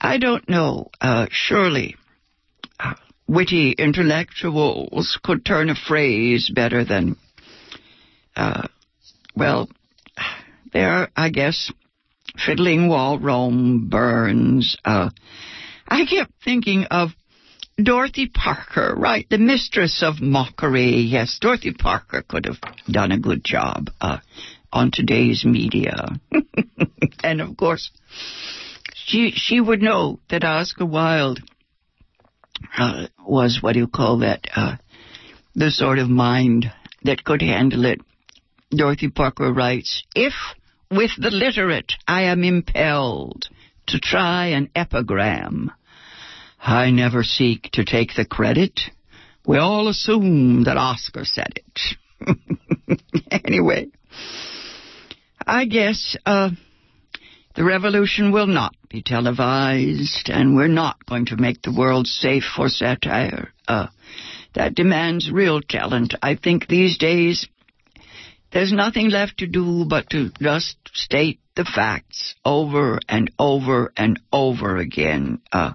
I 0.00 0.18
don't 0.18 0.48
know. 0.48 0.90
Uh, 1.00 1.26
surely, 1.30 1.96
uh, 2.78 2.94
witty 3.26 3.72
intellectuals 3.72 5.18
could 5.22 5.44
turn 5.44 5.70
a 5.70 5.74
phrase 5.74 6.50
better 6.54 6.84
than 6.84 7.16
uh, 8.38 8.68
well, 9.36 9.68
there, 10.72 11.10
I 11.16 11.30
guess, 11.30 11.72
Fiddling 12.44 12.88
Wall, 12.88 13.18
Rome, 13.18 13.88
Burns. 13.88 14.76
Uh, 14.84 15.10
I 15.86 16.06
kept 16.06 16.32
thinking 16.44 16.84
of 16.84 17.10
Dorothy 17.82 18.28
Parker, 18.28 18.94
right? 18.96 19.26
The 19.28 19.38
mistress 19.38 20.02
of 20.02 20.20
mockery. 20.20 21.00
Yes, 21.00 21.38
Dorothy 21.40 21.72
Parker 21.72 22.22
could 22.26 22.46
have 22.46 22.58
done 22.90 23.12
a 23.12 23.18
good 23.18 23.44
job 23.44 23.90
uh, 24.00 24.18
on 24.72 24.90
today's 24.92 25.44
media. 25.44 26.20
and 27.22 27.40
of 27.40 27.56
course, 27.56 27.90
she 28.94 29.32
she 29.32 29.60
would 29.60 29.80
know 29.82 30.20
that 30.28 30.44
Oscar 30.44 30.86
Wilde 30.86 31.40
uh, 32.76 33.06
was 33.24 33.58
what 33.60 33.72
do 33.74 33.80
you 33.80 33.88
call 33.88 34.18
that? 34.18 34.46
Uh, 34.54 34.76
the 35.54 35.70
sort 35.70 35.98
of 35.98 36.08
mind 36.08 36.70
that 37.02 37.24
could 37.24 37.42
handle 37.42 37.84
it. 37.84 38.00
Dorothy 38.70 39.08
Parker 39.08 39.52
writes, 39.52 40.02
If 40.14 40.34
with 40.90 41.10
the 41.18 41.30
literate 41.30 41.92
I 42.06 42.24
am 42.24 42.44
impelled 42.44 43.46
to 43.86 43.98
try 43.98 44.48
an 44.48 44.70
epigram, 44.74 45.72
I 46.60 46.90
never 46.90 47.22
seek 47.22 47.70
to 47.72 47.84
take 47.84 48.14
the 48.14 48.26
credit. 48.26 48.80
We 49.46 49.56
all 49.58 49.88
assume 49.88 50.64
that 50.64 50.76
Oscar 50.76 51.24
said 51.24 51.54
it. 51.56 53.00
anyway, 53.30 53.88
I 55.46 55.64
guess 55.64 56.16
uh, 56.26 56.50
the 57.54 57.64
revolution 57.64 58.32
will 58.32 58.46
not 58.46 58.74
be 58.90 59.02
televised, 59.02 60.28
and 60.28 60.54
we're 60.54 60.68
not 60.68 61.06
going 61.06 61.26
to 61.26 61.36
make 61.36 61.62
the 61.62 61.74
world 61.74 62.06
safe 62.06 62.44
for 62.44 62.68
satire. 62.68 63.52
Uh, 63.66 63.86
that 64.54 64.74
demands 64.74 65.30
real 65.30 65.62
talent. 65.62 66.14
I 66.22 66.34
think 66.34 66.66
these 66.66 66.98
days 66.98 67.48
there's 68.52 68.72
nothing 68.72 69.10
left 69.10 69.38
to 69.38 69.46
do 69.46 69.84
but 69.88 70.08
to 70.10 70.30
just 70.40 70.76
state 70.94 71.40
the 71.56 71.64
facts 71.64 72.34
over 72.44 72.98
and 73.08 73.30
over 73.38 73.92
and 73.96 74.20
over 74.32 74.76
again. 74.76 75.40
Uh, 75.52 75.72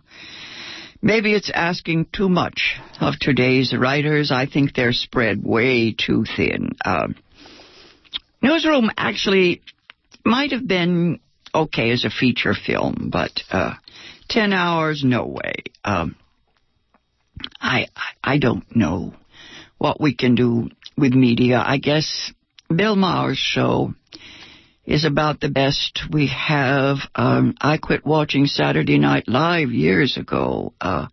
maybe 1.02 1.34
it's 1.34 1.52
asking 1.54 2.08
too 2.14 2.30
much 2.30 2.80
of 3.00 3.20
today's 3.20 3.76
writers. 3.78 4.32
I 4.32 4.46
think 4.46 4.74
they're 4.74 4.94
spread 4.94 5.44
way 5.44 5.94
too 5.94 6.26
thin. 6.36 6.70
Uh, 6.84 7.10
Newsroom 8.42 8.92
actually 8.98 9.62
might 10.26 10.52
have 10.52 10.68
been 10.68 11.20
okay 11.54 11.92
as 11.92 12.06
a 12.06 12.10
feature 12.10 12.54
film, 12.54 13.10
but 13.12 13.32
uh, 13.52 13.74
ten 14.30 14.54
hours, 14.54 15.04
no 15.06 15.26
way. 15.26 15.54
Um, 15.84 16.16
I 17.60 17.88
I 18.24 18.38
don't 18.38 18.76
know 18.76 19.14
what 19.78 20.00
we 20.02 20.14
can 20.16 20.36
do 20.36 20.70
with 20.98 21.14
media. 21.14 21.62
I 21.66 21.78
guess 21.78 22.32
Bill 22.76 22.96
Maher's 22.96 23.38
show 23.38 23.94
is 24.86 25.06
about 25.06 25.40
the 25.40 25.50
best 25.50 26.02
we 26.12 26.28
have. 26.28 26.98
Um, 27.16 27.56
I 27.62 27.78
quit 27.78 28.06
watching 28.06 28.46
Saturday 28.46 28.98
Night 28.98 29.28
Live 29.28 29.72
years 29.72 30.18
ago. 30.18 30.74
Uh, 30.80 31.08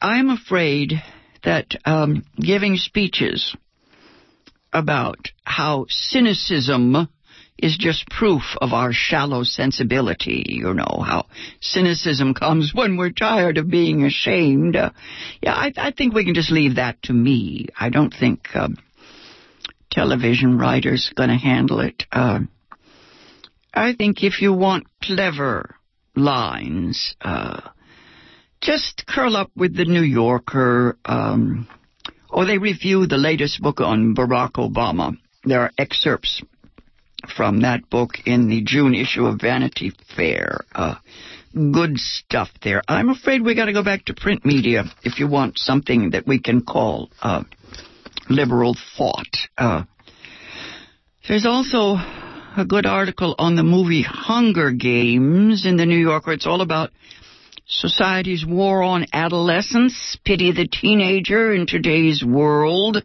I'm 0.00 0.30
afraid 0.30 0.94
that 1.44 1.74
um, 1.84 2.24
giving 2.38 2.76
speeches 2.76 3.56
about 4.72 5.30
how 5.44 5.86
cynicism 5.88 7.08
is 7.58 7.76
just 7.78 8.08
proof 8.10 8.42
of 8.60 8.72
our 8.72 8.92
shallow 8.92 9.42
sensibility. 9.42 10.44
You 10.46 10.74
know, 10.74 11.02
how 11.06 11.26
cynicism 11.60 12.34
comes 12.34 12.72
when 12.74 12.96
we're 12.96 13.10
tired 13.10 13.56
of 13.58 13.70
being 13.70 14.04
ashamed. 14.04 14.76
Uh, 14.76 14.90
yeah, 15.42 15.54
I, 15.54 15.72
I, 15.76 15.90
think 15.92 16.12
we 16.12 16.24
can 16.24 16.34
just 16.34 16.50
leave 16.50 16.76
that 16.76 17.00
to 17.04 17.12
me. 17.12 17.68
I 17.78 17.88
don't 17.88 18.12
think 18.12 18.54
um, 18.54 18.76
television 19.90 20.58
writers 20.58 21.12
going 21.14 21.30
to 21.30 21.36
handle 21.36 21.80
it. 21.80 22.04
Uh, 22.12 22.40
I 23.72 23.94
think 23.94 24.22
if 24.22 24.40
you 24.40 24.52
want 24.52 24.86
clever 25.02 25.76
lines, 26.14 27.14
uh, 27.20 27.60
just 28.60 29.04
curl 29.06 29.36
up 29.36 29.50
with 29.54 29.76
the 29.76 29.84
New 29.84 30.02
Yorker, 30.02 30.98
um, 31.04 31.68
or 32.30 32.46
they 32.46 32.58
review 32.58 33.06
the 33.06 33.18
latest 33.18 33.60
book 33.60 33.80
on 33.80 34.14
Barack 34.14 34.52
Obama. 34.52 35.16
There 35.44 35.60
are 35.60 35.70
excerpts 35.78 36.42
from 37.36 37.60
that 37.60 37.88
book 37.90 38.14
in 38.24 38.48
the 38.48 38.62
June 38.62 38.94
issue 38.94 39.26
of 39.26 39.40
Vanity 39.40 39.92
Fair. 40.16 40.60
Uh, 40.74 40.96
good 41.54 41.98
stuff 41.98 42.50
there. 42.62 42.82
I'm 42.88 43.08
afraid 43.08 43.42
we 43.42 43.54
got 43.54 43.66
to 43.66 43.72
go 43.72 43.82
back 43.82 44.04
to 44.06 44.14
print 44.14 44.44
media 44.44 44.84
if 45.02 45.18
you 45.18 45.28
want 45.28 45.58
something 45.58 46.10
that 46.10 46.26
we 46.26 46.40
can 46.40 46.62
call 46.62 47.10
uh, 47.22 47.44
liberal 48.28 48.76
thought. 48.96 49.36
Uh, 49.56 49.84
there's 51.28 51.46
also 51.46 51.96
a 52.56 52.64
good 52.66 52.86
article 52.86 53.34
on 53.38 53.56
the 53.56 53.62
movie 53.62 54.02
Hunger 54.02 54.70
Games 54.70 55.66
in 55.66 55.76
the 55.76 55.86
New 55.86 55.98
Yorker. 55.98 56.32
It's 56.32 56.46
all 56.46 56.60
about 56.60 56.90
society's 57.66 58.46
war 58.46 58.82
on 58.82 59.06
adolescence, 59.12 60.16
pity 60.24 60.52
the 60.52 60.68
teenager 60.68 61.52
in 61.52 61.66
today's 61.66 62.24
world. 62.24 63.02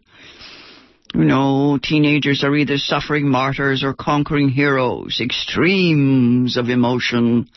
You 1.14 1.26
know, 1.26 1.78
teenagers 1.82 2.44
are 2.44 2.56
either 2.56 2.78
suffering 2.78 3.28
martyrs 3.28 3.84
or 3.84 3.94
conquering 3.94 4.50
heroes, 4.50 5.20
extremes 5.20 6.56
of 6.56 6.70
emotion. 6.70 7.50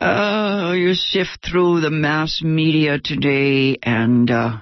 Uh, 0.00 0.74
you 0.76 0.94
sift 0.94 1.44
through 1.48 1.80
the 1.80 1.90
mass 1.90 2.40
media 2.42 2.98
today 3.02 3.76
and, 3.82 4.30
uh, 4.30 4.58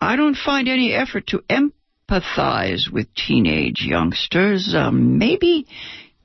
I 0.00 0.16
don't 0.16 0.36
find 0.36 0.68
any 0.68 0.92
effort 0.92 1.28
to 1.28 1.42
empathize 1.48 2.90
with 2.92 3.14
teenage 3.14 3.82
youngsters. 3.82 4.74
Um, 4.76 5.18
maybe, 5.18 5.66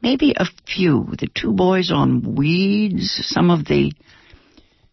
maybe 0.02 0.34
a 0.36 0.46
few. 0.66 1.08
The 1.20 1.28
two 1.34 1.54
boys 1.54 1.92
on 1.92 2.36
Weeds, 2.36 3.22
some 3.28 3.50
of 3.50 3.66
the, 3.66 3.94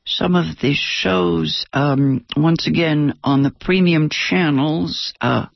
some 0.04 0.34
of 0.34 0.58
the 0.60 0.74
shows, 0.74 1.66
um, 1.72 2.24
once 2.36 2.66
again 2.66 3.14
on 3.22 3.42
the 3.42 3.50
premium 3.52 4.08
channels. 4.10 5.14
Uh, 5.20 5.46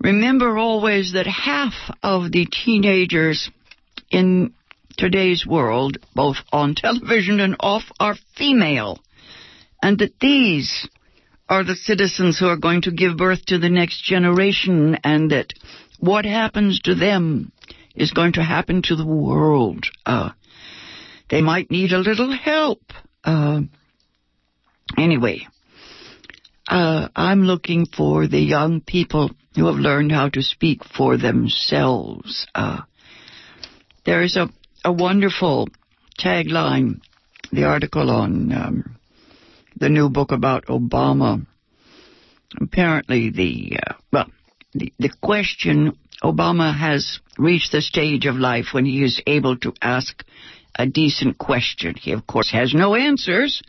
remember 0.00 0.58
always 0.58 1.12
that 1.14 1.26
half 1.26 1.74
of 2.02 2.32
the 2.32 2.46
teenagers 2.46 3.50
in 4.10 4.54
today's 4.96 5.46
world, 5.46 5.98
both 6.14 6.36
on 6.52 6.74
television 6.74 7.40
and 7.40 7.56
off, 7.60 7.84
are 7.98 8.16
female. 8.36 8.98
And 9.82 9.98
that 9.98 10.20
these 10.20 10.88
are 11.52 11.64
the 11.64 11.76
citizens 11.76 12.38
who 12.38 12.46
are 12.46 12.56
going 12.56 12.82
to 12.82 12.90
give 12.90 13.16
birth 13.16 13.44
to 13.46 13.58
the 13.58 13.70
next 13.70 14.02
generation 14.02 14.96
and 15.04 15.30
that 15.30 15.52
what 15.98 16.24
happens 16.24 16.80
to 16.80 16.94
them 16.94 17.52
is 17.94 18.12
going 18.12 18.32
to 18.32 18.42
happen 18.42 18.82
to 18.82 18.96
the 18.96 19.06
world. 19.06 19.84
Uh, 20.06 20.30
they 21.30 21.42
might 21.42 21.70
need 21.70 21.92
a 21.92 21.98
little 21.98 22.32
help. 22.32 22.82
Uh, 23.22 23.62
Anyway, 24.96 25.46
uh, 26.68 27.08
I'm 27.16 27.42
looking 27.42 27.86
for 27.86 28.26
the 28.26 28.40
young 28.40 28.80
people 28.80 29.30
who 29.54 29.66
have 29.66 29.76
learned 29.76 30.12
how 30.12 30.28
to 30.30 30.42
speak 30.42 30.82
for 30.84 31.16
themselves. 31.16 32.46
Uh, 32.54 32.80
there's 34.04 34.36
a, 34.36 34.48
a 34.84 34.92
wonderful 34.92 35.68
tagline, 36.18 37.00
the 37.52 37.64
article 37.64 38.10
on 38.10 38.52
um, 38.52 38.96
the 39.76 39.88
new 39.88 40.08
book 40.08 40.32
about 40.32 40.66
Obama. 40.66 41.46
Apparently, 42.60 43.30
the 43.30 43.78
uh, 43.86 43.94
well, 44.12 44.30
the, 44.74 44.92
the 44.98 45.10
question 45.22 45.96
Obama 46.22 46.76
has 46.76 47.20
reached 47.38 47.72
the 47.72 47.82
stage 47.82 48.26
of 48.26 48.36
life 48.36 48.66
when 48.72 48.84
he 48.84 49.02
is 49.02 49.20
able 49.26 49.56
to 49.58 49.72
ask 49.80 50.24
a 50.74 50.86
decent 50.86 51.38
question. 51.38 51.94
He, 51.94 52.12
of 52.12 52.26
course, 52.26 52.50
has 52.52 52.72
no 52.74 52.94
answers, 52.94 53.62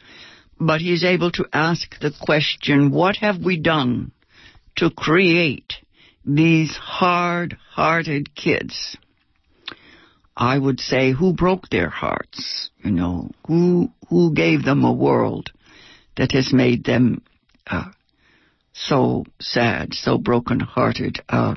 but 0.60 0.82
he 0.82 0.94
is 0.94 1.04
able 1.04 1.32
to 1.32 1.46
ask 1.52 2.00
the 2.00 2.14
question, 2.22 2.92
what 2.92 3.18
have 3.18 3.40
we 3.44 3.60
done 3.60 4.12
to 4.78 4.90
create 4.90 5.74
these 6.26 6.76
hard-hearted 6.76 8.36
kids? 8.36 8.98
I 10.36 10.58
would 10.58 10.80
say 10.80 11.12
who 11.12 11.34
broke 11.34 11.70
their 11.70 11.90
hearts, 11.90 12.70
you 12.84 12.92
know, 12.92 13.32
who, 13.48 13.90
who 14.10 14.34
gave 14.34 14.64
them 14.64 14.84
a 14.84 14.94
world 14.94 15.52
that 16.18 16.32
has 16.32 16.54
made 16.54 16.84
them, 16.84 17.22
uh, 17.68 17.90
so 18.74 19.26
sad, 19.40 19.94
so 19.94 20.18
broken-hearted. 20.18 21.20
Uh, 21.30 21.56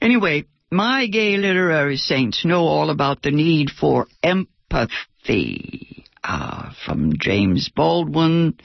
anyway, 0.00 0.44
my 0.70 1.06
gay 1.06 1.36
literary 1.36 1.96
saints 1.96 2.44
know 2.44 2.66
all 2.66 2.90
about 2.90 3.22
the 3.22 3.30
need 3.30 3.70
for 3.70 4.06
empathy. 4.22 6.04
Uh, 6.22 6.72
from 6.84 7.12
James 7.18 7.70
Baldwin 7.74 8.58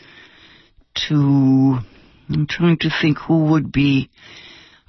to, 1.07 1.77
I'm 2.29 2.47
trying 2.47 2.77
to 2.79 2.89
think 3.01 3.19
who 3.19 3.45
would 3.51 3.71
be 3.71 4.09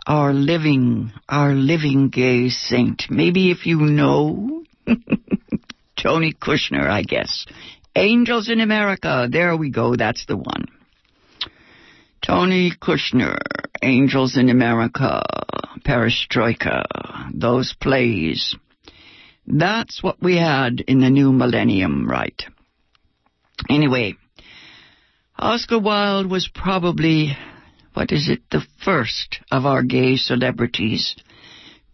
our 0.06 0.32
living, 0.32 1.12
our 1.28 1.52
living 1.52 2.08
gay 2.08 2.48
saint. 2.48 3.04
Maybe 3.10 3.50
if 3.50 3.66
you 3.66 3.80
know, 3.80 4.64
Tony 5.96 6.32
Kushner, 6.32 6.88
I 6.88 7.02
guess. 7.02 7.46
Angels 7.96 8.48
in 8.48 8.60
America. 8.60 9.28
There 9.30 9.56
we 9.56 9.70
go. 9.70 9.96
That's 9.96 10.26
the 10.26 10.36
one. 10.36 10.66
Tony 12.26 12.72
Kushner, 12.80 13.36
Angels 13.82 14.36
in 14.36 14.48
America, 14.48 15.22
Perestroika, 15.84 16.84
those 17.34 17.74
plays. 17.78 18.56
That's 19.46 20.02
what 20.02 20.22
we 20.22 20.36
had 20.36 20.80
in 20.80 21.00
the 21.00 21.10
new 21.10 21.32
millennium, 21.32 22.08
right? 22.08 22.42
Anyway, 23.68 24.14
Oscar 25.38 25.78
Wilde 25.78 26.30
was 26.30 26.48
probably, 26.52 27.36
what 27.92 28.10
is 28.10 28.28
it, 28.30 28.40
the 28.50 28.64
first 28.84 29.40
of 29.52 29.66
our 29.66 29.82
gay 29.82 30.16
celebrities. 30.16 31.16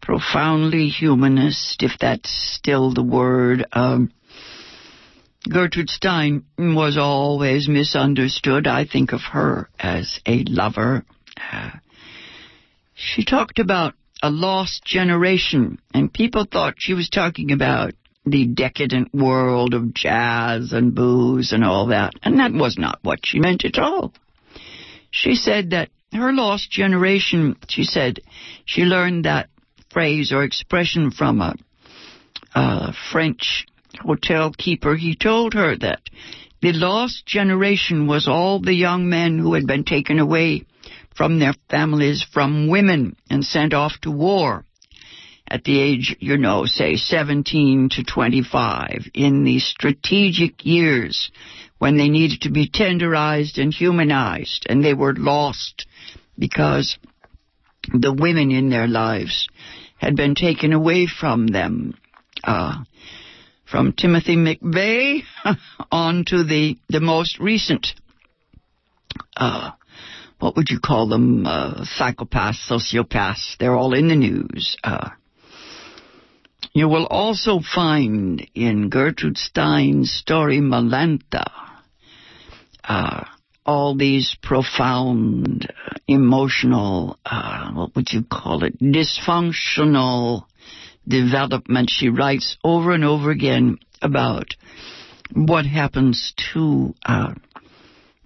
Profoundly 0.00 0.88
humanist, 0.88 1.82
if 1.82 1.92
that's 2.00 2.30
still 2.30 2.94
the 2.94 3.02
word. 3.02 3.66
Um, 3.72 4.12
Gertrude 5.48 5.88
Stein 5.88 6.44
was 6.58 6.98
always 6.98 7.68
misunderstood. 7.68 8.66
I 8.66 8.84
think 8.84 9.12
of 9.12 9.20
her 9.32 9.70
as 9.78 10.20
a 10.26 10.44
lover. 10.44 11.04
Uh, 11.52 11.70
she 12.94 13.24
talked 13.24 13.58
about 13.58 13.94
a 14.22 14.30
lost 14.30 14.84
generation, 14.84 15.78
and 15.94 16.12
people 16.12 16.44
thought 16.44 16.74
she 16.76 16.92
was 16.92 17.08
talking 17.08 17.52
about 17.52 17.94
the 18.26 18.46
decadent 18.46 19.14
world 19.14 19.72
of 19.72 19.94
jazz 19.94 20.72
and 20.72 20.94
booze 20.94 21.52
and 21.52 21.64
all 21.64 21.86
that. 21.86 22.12
And 22.22 22.38
that 22.38 22.52
was 22.52 22.76
not 22.76 22.98
what 23.02 23.20
she 23.24 23.40
meant 23.40 23.64
at 23.64 23.78
all. 23.78 24.12
She 25.10 25.34
said 25.34 25.70
that 25.70 25.88
her 26.12 26.32
lost 26.32 26.70
generation, 26.70 27.56
she 27.68 27.84
said, 27.84 28.20
she 28.66 28.82
learned 28.82 29.24
that 29.24 29.48
phrase 29.90 30.32
or 30.32 30.44
expression 30.44 31.10
from 31.10 31.40
a, 31.40 31.54
a 32.54 32.92
French 33.10 33.66
hotel 33.98 34.52
keeper, 34.52 34.96
he 34.96 35.14
told 35.14 35.54
her 35.54 35.76
that 35.76 36.00
the 36.62 36.72
lost 36.72 37.26
generation 37.26 38.06
was 38.06 38.28
all 38.28 38.60
the 38.60 38.74
young 38.74 39.08
men 39.08 39.38
who 39.38 39.54
had 39.54 39.66
been 39.66 39.84
taken 39.84 40.18
away 40.18 40.64
from 41.14 41.38
their 41.38 41.54
families 41.68 42.22
from 42.32 42.68
women 42.68 43.16
and 43.28 43.44
sent 43.44 43.74
off 43.74 43.92
to 44.02 44.10
war 44.10 44.64
at 45.50 45.64
the 45.64 45.80
age, 45.80 46.16
you 46.20 46.38
know, 46.38 46.64
say 46.64 46.96
17 46.96 47.88
to 47.90 48.04
25 48.04 49.10
in 49.14 49.42
the 49.42 49.58
strategic 49.58 50.64
years 50.64 51.30
when 51.78 51.96
they 51.96 52.08
needed 52.08 52.42
to 52.42 52.50
be 52.50 52.68
tenderized 52.68 53.58
and 53.58 53.74
humanized 53.74 54.66
and 54.68 54.84
they 54.84 54.94
were 54.94 55.14
lost 55.14 55.86
because 56.38 56.98
the 57.92 58.12
women 58.12 58.52
in 58.52 58.70
their 58.70 58.86
lives 58.86 59.48
had 59.96 60.14
been 60.14 60.34
taken 60.34 60.72
away 60.72 61.06
from 61.06 61.48
them. 61.48 61.94
Uh, 62.44 62.76
from 63.70 63.92
Timothy 63.92 64.36
McVeigh 64.36 65.22
on 65.92 66.24
to 66.26 66.44
the, 66.44 66.76
the 66.88 67.00
most 67.00 67.38
recent, 67.38 67.88
uh, 69.36 69.70
what 70.38 70.56
would 70.56 70.70
you 70.70 70.80
call 70.80 71.08
them, 71.08 71.46
uh, 71.46 71.84
psychopaths, 71.84 72.68
sociopaths. 72.68 73.56
They're 73.58 73.76
all 73.76 73.94
in 73.94 74.08
the 74.08 74.16
news. 74.16 74.76
Uh, 74.82 75.10
you 76.72 76.88
will 76.88 77.06
also 77.06 77.60
find 77.60 78.46
in 78.54 78.88
Gertrude 78.88 79.38
Stein's 79.38 80.10
story 80.12 80.58
Malanta 80.58 81.44
uh, 82.84 83.24
all 83.66 83.96
these 83.96 84.36
profound, 84.42 85.68
uh, 85.70 85.94
emotional, 86.08 87.18
uh, 87.24 87.70
what 87.72 87.94
would 87.94 88.12
you 88.12 88.24
call 88.24 88.64
it, 88.64 88.78
dysfunctional 88.80 90.44
development. 91.10 91.90
She 91.90 92.08
writes 92.08 92.56
over 92.64 92.92
and 92.92 93.04
over 93.04 93.30
again 93.30 93.78
about 94.00 94.54
what 95.34 95.66
happens 95.66 96.32
to 96.52 96.94
uh, 97.04 97.34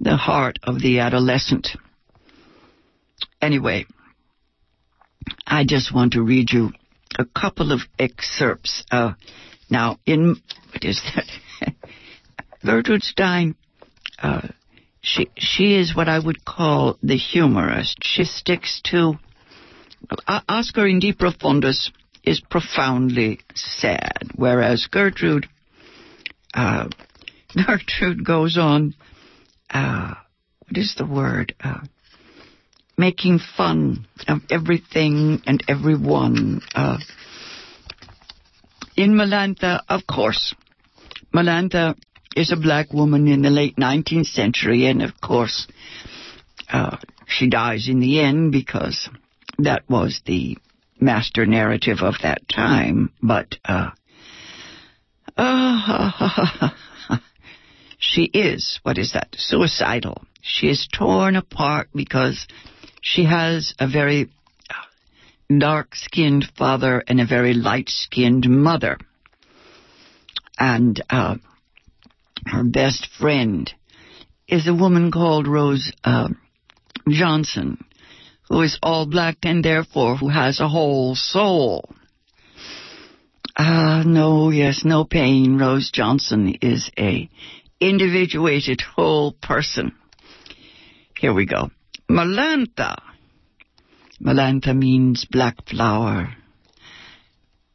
the 0.01 0.17
heart 0.17 0.59
of 0.63 0.81
the 0.81 1.01
adolescent. 1.01 1.69
Anyway, 3.41 3.87
I 5.47 5.65
just 5.65 5.95
want 5.95 6.13
to 6.13 6.23
read 6.23 6.51
you 6.51 6.71
a 7.19 7.25
couple 7.25 7.73
of 7.73 7.81
excerpts. 7.99 8.85
Uh, 8.91 9.13
now, 9.71 9.99
in 10.07 10.37
what 10.71 10.85
is 10.85 11.03
that? 11.15 11.75
Gertrude 12.65 13.03
Stein. 13.03 13.57
Uh, 14.23 14.49
she 15.01 15.31
she 15.37 15.77
is 15.77 15.95
what 15.95 16.09
I 16.09 16.19
would 16.19 16.45
call 16.45 16.99
the 17.03 17.17
humorist. 17.17 17.99
She 18.03 18.25
sticks 18.25 18.81
to 18.85 19.15
uh, 20.27 20.41
Oscar 20.49 20.87
in 20.87 20.99
De 20.99 21.13
Profundis 21.13 21.91
is 22.25 22.41
profoundly 22.41 23.41
sad, 23.55 24.31
whereas 24.35 24.87
Gertrude, 24.91 25.49
uh, 26.55 26.89
Gertrude 27.67 28.25
goes 28.25 28.57
on, 28.59 28.95
uh, 29.71 30.15
what 30.67 30.77
is 30.77 30.95
the 30.97 31.07
word? 31.07 31.55
Uh, 31.63 31.81
making 32.97 33.41
fun 33.57 34.07
of 34.29 34.41
everything 34.51 35.43
and 35.47 35.63
everyone. 35.69 36.61
Uh, 36.75 36.99
in 38.97 39.15
Malantha, 39.15 39.81
of 39.89 40.07
course, 40.07 40.55
Malantha 41.35 41.97
is 42.37 42.53
a 42.53 42.57
black 42.57 42.93
woman 42.93 43.29
in 43.29 43.43
the 43.43 43.51
late 43.51 43.77
19th 43.77 44.27
century, 44.27 44.87
and 44.87 45.03
of 45.03 45.21
course, 45.21 45.67
uh, 46.73 46.97
she 47.27 47.49
dies 47.49 47.89
in 47.89 48.01
the 48.01 48.21
end 48.21 48.53
because 48.53 49.09
that 49.59 49.83
was 49.89 50.21
the 50.27 50.57
master 51.05 51.47
narrative 51.47 51.99
of 52.01 52.15
that 52.23 52.49
time, 52.49 53.13
but 53.23 53.57
uh, 53.65 53.91
uh, 55.37 56.71
she 57.99 58.25
is, 58.25 58.81
what 58.83 58.99
is 58.99 59.13
that, 59.13 59.35
suicidal. 59.37 60.25
She 60.41 60.69
is 60.69 60.89
torn 60.93 61.37
apart 61.37 61.89
because 61.95 62.47
she 63.01 63.25
has 63.25 63.75
a 63.79 63.87
very 63.89 64.31
dark 65.57 65.95
skinned 65.95 66.47
father 66.57 67.03
and 67.07 67.21
a 67.21 67.27
very 67.27 67.55
light 67.55 67.89
skinned 67.89 68.49
mother. 68.49 68.99
And 70.59 71.03
uh, 71.11 71.37
her 72.47 72.65
best 72.65 73.09
friend 73.19 73.73
is 74.49 74.67
a 74.69 74.75
woman 74.75 75.11
called 75.11 75.49
Rose 75.49 75.93
uh, 76.05 76.29
Johnson, 77.09 77.85
who 78.49 78.63
is 78.63 78.79
all 78.83 79.07
black 79.07 79.39
and 79.43 79.65
therefore 79.65 80.17
who 80.17 80.29
has 80.29 80.61
a 80.61 80.69
whole 80.69 81.15
soul. 81.15 81.89
Ah, 83.57 84.03
no, 84.05 84.51
yes, 84.51 84.85
no 84.85 85.05
pain. 85.05 85.59
Rose 85.59 85.91
Johnson 85.93 86.55
is 86.61 86.91
a 86.99 87.29
individuated 87.81 88.81
whole 88.81 89.33
person. 89.33 89.93
Here 91.17 91.33
we 91.33 91.47
go. 91.47 91.71
Melantha. 92.11 92.97
Melantha 94.21 94.77
means 94.77 95.25
black 95.25 95.69
flower. 95.69 96.35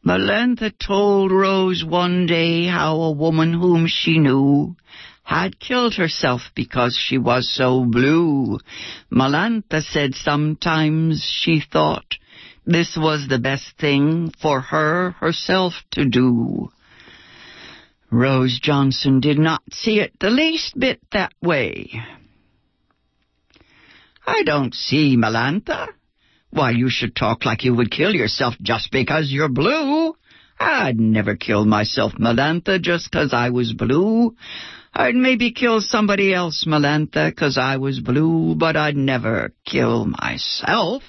Melantha 0.05 0.71
told 0.77 1.31
Rose 1.31 1.83
one 1.83 2.25
day 2.25 2.65
how 2.65 3.01
a 3.01 3.11
woman 3.11 3.53
whom 3.53 3.87
she 3.87 4.17
knew 4.17 4.75
had 5.29 5.59
killed 5.59 5.93
herself 5.93 6.41
because 6.55 6.97
she 6.97 7.19
was 7.19 7.47
so 7.53 7.85
blue. 7.85 8.57
Malantha 9.11 9.79
said 9.83 10.15
sometimes 10.15 11.21
she 11.23 11.61
thought 11.71 12.15
this 12.65 12.97
was 12.97 13.27
the 13.27 13.37
best 13.37 13.77
thing 13.79 14.33
for 14.41 14.59
her 14.59 15.11
herself 15.19 15.73
to 15.91 16.03
do. 16.09 16.69
Rose 18.09 18.59
Johnson 18.59 19.19
did 19.19 19.37
not 19.37 19.61
see 19.71 19.99
it 19.99 20.13
the 20.19 20.31
least 20.31 20.73
bit 20.79 20.99
that 21.11 21.31
way. 21.43 21.91
I 24.25 24.41
don't 24.41 24.73
see, 24.73 25.15
Malantha, 25.15 25.89
why 26.49 26.71
you 26.71 26.89
should 26.89 27.15
talk 27.15 27.45
like 27.45 27.63
you 27.63 27.75
would 27.75 27.91
kill 27.91 28.15
yourself 28.15 28.55
just 28.63 28.91
because 28.91 29.31
you're 29.31 29.47
blue. 29.47 30.15
I'd 30.59 30.99
never 30.99 31.35
kill 31.35 31.65
myself, 31.65 32.13
Malantha, 32.13 32.81
just 32.81 33.11
'cause 33.11 33.31
I 33.31 33.51
was 33.51 33.73
blue. 33.73 34.35
I'd 34.99 35.15
maybe 35.15 35.53
kill 35.53 35.79
somebody 35.79 36.33
else, 36.33 36.65
Malantha, 36.67 37.33
'cause 37.33 37.57
I 37.57 37.77
was 37.77 38.01
blue, 38.01 38.53
but 38.55 38.75
I'd 38.75 38.97
never 38.97 39.53
kill 39.65 40.03
myself. 40.03 41.03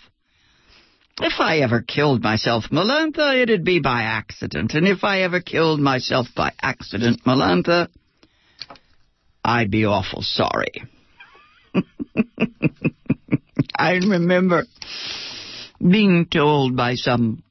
If 1.21 1.41
I 1.41 1.59
ever 1.59 1.83
killed 1.83 2.23
myself, 2.23 2.71
Malantha, 2.71 3.35
it'd 3.43 3.65
be 3.65 3.81
by 3.81 4.03
accident. 4.03 4.75
And 4.75 4.87
if 4.87 5.03
I 5.03 5.23
ever 5.23 5.41
killed 5.41 5.81
myself 5.81 6.29
by 6.37 6.53
accident, 6.63 7.25
Malantha, 7.25 7.89
I'd 9.45 9.73
be 9.73 9.87
awful 9.87 10.23
sorry. 10.23 10.85
I 13.77 13.95
remember 13.95 14.67
being 15.81 16.27
told 16.27 16.77
by 16.77 16.95
some 16.95 17.43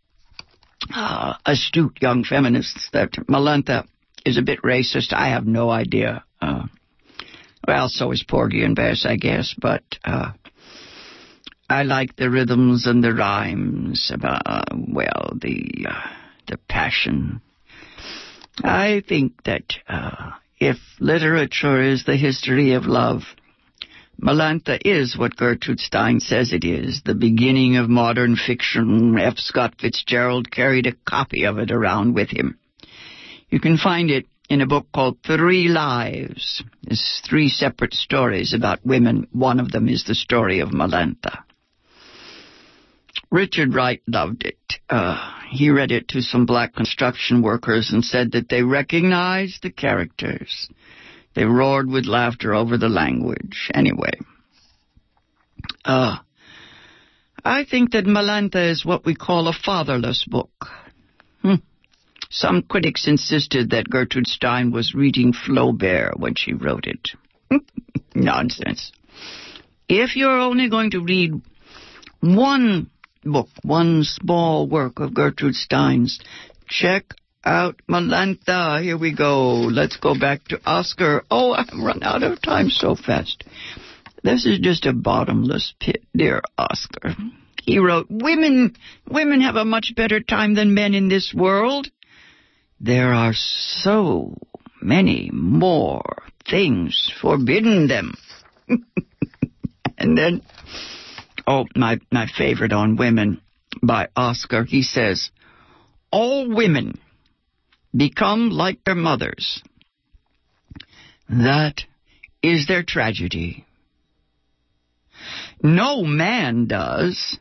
uh, 0.95 1.33
astute 1.45 1.97
young 2.01 2.23
feminists 2.23 2.89
that 2.93 3.11
Malantha 3.27 3.85
is 4.25 4.37
a 4.37 4.41
bit 4.41 4.61
racist. 4.61 5.11
I 5.11 5.31
have 5.31 5.45
no 5.45 5.69
idea. 5.69 6.23
Uh, 6.41 6.65
well, 7.67 7.89
so 7.89 8.11
is 8.11 8.23
Porgy 8.23 8.63
and 8.63 8.75
Bess, 8.75 9.05
I 9.05 9.15
guess, 9.15 9.53
but 9.57 9.83
uh, 10.03 10.31
I 11.69 11.83
like 11.83 12.15
the 12.15 12.29
rhythms 12.29 12.87
and 12.87 13.03
the 13.03 13.13
rhymes 13.13 14.11
about, 14.13 14.41
uh, 14.45 14.63
well, 14.75 15.33
the 15.39 15.85
uh, 15.87 16.07
the 16.47 16.57
passion. 16.57 17.41
I 18.63 19.03
think 19.07 19.43
that 19.43 19.73
uh, 19.87 20.31
if 20.59 20.77
literature 20.99 21.81
is 21.81 22.05
the 22.05 22.17
history 22.17 22.73
of 22.73 22.85
love, 22.85 23.21
Malantha 24.21 24.79
is 24.83 25.17
what 25.17 25.37
Gertrude 25.37 25.79
Stein 25.79 26.19
says 26.19 26.51
it 26.51 26.65
is, 26.65 27.01
the 27.05 27.15
beginning 27.15 27.77
of 27.77 27.87
modern 27.87 28.35
fiction. 28.35 29.17
F. 29.17 29.37
Scott 29.37 29.75
Fitzgerald 29.79 30.51
carried 30.51 30.87
a 30.87 30.95
copy 31.07 31.45
of 31.45 31.57
it 31.57 31.71
around 31.71 32.15
with 32.15 32.29
him. 32.29 32.59
You 33.49 33.59
can 33.59 33.77
find 33.77 34.09
it 34.09 34.25
in 34.49 34.61
a 34.61 34.67
book 34.67 34.87
called 34.93 35.17
Three 35.25 35.67
Lives. 35.67 36.63
There's 36.83 37.21
three 37.27 37.49
separate 37.49 37.93
stories 37.93 38.53
about 38.53 38.85
women. 38.85 39.27
One 39.31 39.59
of 39.59 39.71
them 39.71 39.87
is 39.87 40.03
the 40.05 40.15
story 40.15 40.59
of 40.59 40.69
Malantha. 40.69 41.43
Richard 43.31 43.75
Wright 43.75 44.01
loved 44.07 44.43
it. 44.43 44.57
Uh, 44.89 45.33
he 45.51 45.69
read 45.69 45.91
it 45.91 46.07
to 46.09 46.21
some 46.21 46.47
black 46.47 46.73
construction 46.73 47.43
workers 47.43 47.91
and 47.93 48.03
said 48.03 48.31
that 48.31 48.49
they 48.49 48.63
recognized 48.63 49.61
the 49.61 49.69
characters. 49.69 50.67
They 51.35 51.45
roared 51.45 51.87
with 51.87 52.05
laughter 52.05 52.55
over 52.55 52.77
the 52.77 52.89
language. 52.89 53.69
Anyway. 53.73 54.13
Uh, 55.85 56.17
I 57.45 57.65
think 57.65 57.91
that 57.91 58.05
Malantha 58.05 58.71
is 58.71 58.83
what 58.83 59.05
we 59.05 59.13
call 59.13 59.47
a 59.47 59.53
fatherless 59.53 60.25
book. 60.27 60.51
Hmm. 61.43 61.55
Some 62.31 62.61
critics 62.61 63.07
insisted 63.07 63.71
that 63.71 63.89
Gertrude 63.89 64.27
Stein 64.27 64.69
was 64.71 64.93
reading 64.93 65.33
Flaubert 65.33 66.19
when 66.19 66.35
she 66.35 66.53
wrote 66.53 66.85
it. 66.85 67.09
Nonsense. 68.15 68.91
If 69.87 70.15
you're 70.15 70.39
only 70.39 70.69
going 70.69 70.91
to 70.91 71.01
read 71.01 71.41
one 72.19 72.91
book, 73.23 73.47
one 73.63 74.03
small 74.03 74.67
work 74.67 74.99
of 74.99 75.15
Gertrude 75.15 75.55
Stein's, 75.55 76.19
check 76.67 77.15
out 77.43 77.81
Malantha. 77.89 78.79
Here 78.83 78.97
we 78.97 79.11
go. 79.11 79.53
Let's 79.53 79.97
go 79.97 80.13
back 80.13 80.43
to 80.49 80.61
Oscar. 80.65 81.23
Oh, 81.31 81.53
I've 81.53 81.73
run 81.75 82.03
out 82.03 82.21
of 82.21 82.43
time 82.43 82.69
so 82.69 82.95
fast. 82.95 83.43
This 84.23 84.45
is 84.45 84.59
just 84.59 84.85
a 84.85 84.93
bottomless 84.93 85.73
pit, 85.79 86.03
dear 86.15 86.43
Oscar. 86.59 87.15
He 87.63 87.79
wrote, 87.79 88.05
Women, 88.09 88.75
women 89.09 89.41
have 89.41 89.55
a 89.55 89.65
much 89.65 89.93
better 89.95 90.19
time 90.19 90.53
than 90.53 90.75
men 90.75 90.93
in 90.93 91.07
this 91.07 91.33
world. 91.33 91.89
There 92.79 93.13
are 93.13 93.33
so 93.33 94.35
many 94.81 95.29
more 95.33 96.23
things 96.49 97.11
forbidden 97.21 97.87
them. 97.87 98.13
and 99.97 100.17
then, 100.17 100.41
oh, 101.45 101.65
my, 101.75 101.99
my 102.11 102.27
favorite 102.37 102.71
on 102.71 102.95
women 102.95 103.41
by 103.83 104.07
Oscar, 104.15 104.63
he 104.63 104.81
says, 104.81 105.29
all 106.11 106.49
women 106.49 106.99
become 107.95 108.49
like 108.49 108.83
their 108.83 108.95
mothers. 108.95 109.61
That 111.27 111.81
is 112.41 112.67
their 112.67 112.83
tragedy. 112.83 113.65
No 115.61 116.03
man 116.03 116.67
does. 116.67 117.37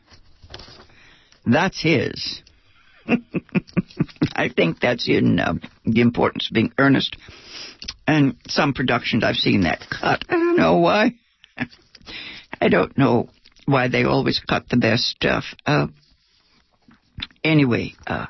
That's 1.45 1.81
his. 1.81 2.43
I 4.39 4.47
think 4.47 4.79
that's 4.79 5.09
in 5.09 5.37
uh, 5.37 5.55
the 5.83 5.99
importance 5.99 6.47
of 6.49 6.53
being 6.53 6.71
earnest. 6.77 7.17
And 8.07 8.37
some 8.47 8.73
productions 8.73 9.23
I've 9.23 9.35
seen 9.35 9.61
that 9.61 9.81
cut. 9.89 10.23
I 10.29 10.33
don't 10.33 10.55
know 10.55 10.77
why. 10.77 11.15
I 12.61 12.69
don't 12.69 12.97
know 12.97 13.29
why 13.65 13.89
they 13.89 14.05
always 14.05 14.39
cut 14.39 14.69
the 14.69 14.77
best 14.77 15.03
stuff. 15.03 15.43
Uh, 15.65 15.87
anyway, 17.43 17.93
uh, 18.07 18.27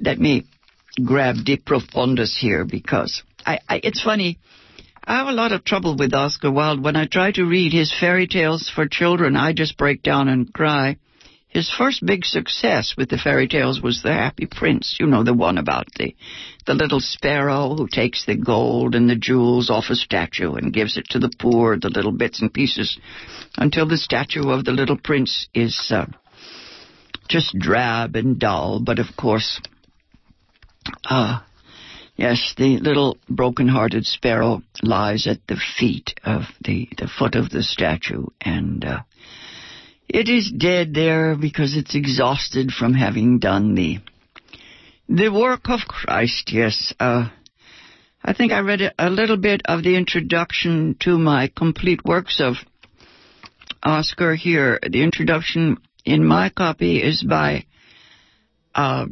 let 0.00 0.18
me 0.18 0.46
grab 1.04 1.36
de 1.44 1.56
profundis 1.56 2.36
here 2.36 2.64
because 2.64 3.22
I, 3.46 3.60
I, 3.68 3.80
it's 3.84 4.02
funny. 4.02 4.38
I 5.04 5.18
have 5.18 5.28
a 5.28 5.32
lot 5.32 5.52
of 5.52 5.64
trouble 5.64 5.96
with 5.96 6.12
Oscar 6.12 6.50
Wilde. 6.50 6.82
When 6.82 6.96
I 6.96 7.06
try 7.06 7.30
to 7.32 7.44
read 7.44 7.72
his 7.72 7.94
fairy 7.98 8.26
tales 8.26 8.68
for 8.68 8.86
children, 8.86 9.36
I 9.36 9.52
just 9.52 9.78
break 9.78 10.02
down 10.02 10.28
and 10.28 10.52
cry. 10.52 10.96
His 11.50 11.68
first 11.68 12.06
big 12.06 12.24
success 12.24 12.94
with 12.96 13.08
the 13.08 13.18
fairy 13.18 13.48
tales 13.48 13.82
was 13.82 14.02
The 14.02 14.12
Happy 14.12 14.46
Prince. 14.46 14.98
You 15.00 15.08
know, 15.08 15.24
the 15.24 15.34
one 15.34 15.58
about 15.58 15.88
the, 15.98 16.14
the 16.64 16.74
little 16.74 17.00
sparrow 17.00 17.74
who 17.74 17.88
takes 17.88 18.24
the 18.24 18.36
gold 18.36 18.94
and 18.94 19.10
the 19.10 19.16
jewels 19.16 19.68
off 19.68 19.90
a 19.90 19.96
statue 19.96 20.54
and 20.54 20.72
gives 20.72 20.96
it 20.96 21.06
to 21.10 21.18
the 21.18 21.32
poor, 21.40 21.76
the 21.76 21.90
little 21.90 22.12
bits 22.12 22.40
and 22.40 22.54
pieces, 22.54 22.96
until 23.56 23.88
the 23.88 23.96
statue 23.98 24.48
of 24.48 24.64
the 24.64 24.70
little 24.70 24.96
prince 24.96 25.48
is 25.52 25.90
uh, 25.90 26.06
just 27.28 27.58
drab 27.58 28.14
and 28.14 28.38
dull. 28.38 28.78
But 28.78 29.00
of 29.00 29.16
course, 29.16 29.60
uh, 31.04 31.40
yes, 32.14 32.54
the 32.56 32.78
little 32.78 33.18
broken-hearted 33.28 34.06
sparrow 34.06 34.62
lies 34.84 35.26
at 35.26 35.44
the 35.48 35.60
feet 35.78 36.14
of 36.22 36.42
the, 36.64 36.88
the 36.96 37.08
foot 37.08 37.34
of 37.34 37.50
the 37.50 37.64
statue, 37.64 38.26
and 38.40 38.84
uh, 38.84 39.00
it 40.12 40.28
is 40.28 40.50
dead 40.50 40.92
there 40.92 41.36
because 41.36 41.76
it's 41.76 41.94
exhausted 41.94 42.72
from 42.72 42.94
having 42.94 43.38
done 43.38 43.74
the 43.74 43.98
the 45.08 45.28
work 45.28 45.68
of 45.68 45.80
Christ. 45.88 46.50
Yes, 46.52 46.92
uh, 46.98 47.28
I 48.22 48.32
think 48.32 48.52
I 48.52 48.60
read 48.60 48.92
a 48.98 49.10
little 49.10 49.36
bit 49.36 49.62
of 49.64 49.82
the 49.82 49.96
introduction 49.96 50.96
to 51.00 51.18
my 51.18 51.50
complete 51.56 52.04
works 52.04 52.40
of 52.40 52.54
Oscar 53.82 54.34
here. 54.34 54.78
The 54.82 55.02
introduction 55.02 55.78
in 56.04 56.24
my 56.24 56.50
copy 56.50 57.02
is 57.02 57.22
by 57.22 57.66
uh, 58.74 59.06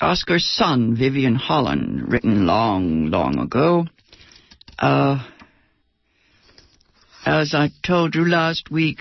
Oscar's 0.00 0.44
son, 0.44 0.96
Vivian 0.96 1.34
Holland, 1.34 2.12
written 2.12 2.46
long, 2.46 3.10
long 3.10 3.38
ago. 3.38 3.86
Uh, 4.78 5.26
as 7.24 7.54
I 7.54 7.70
told 7.84 8.14
you 8.14 8.28
last 8.28 8.70
week, 8.70 8.98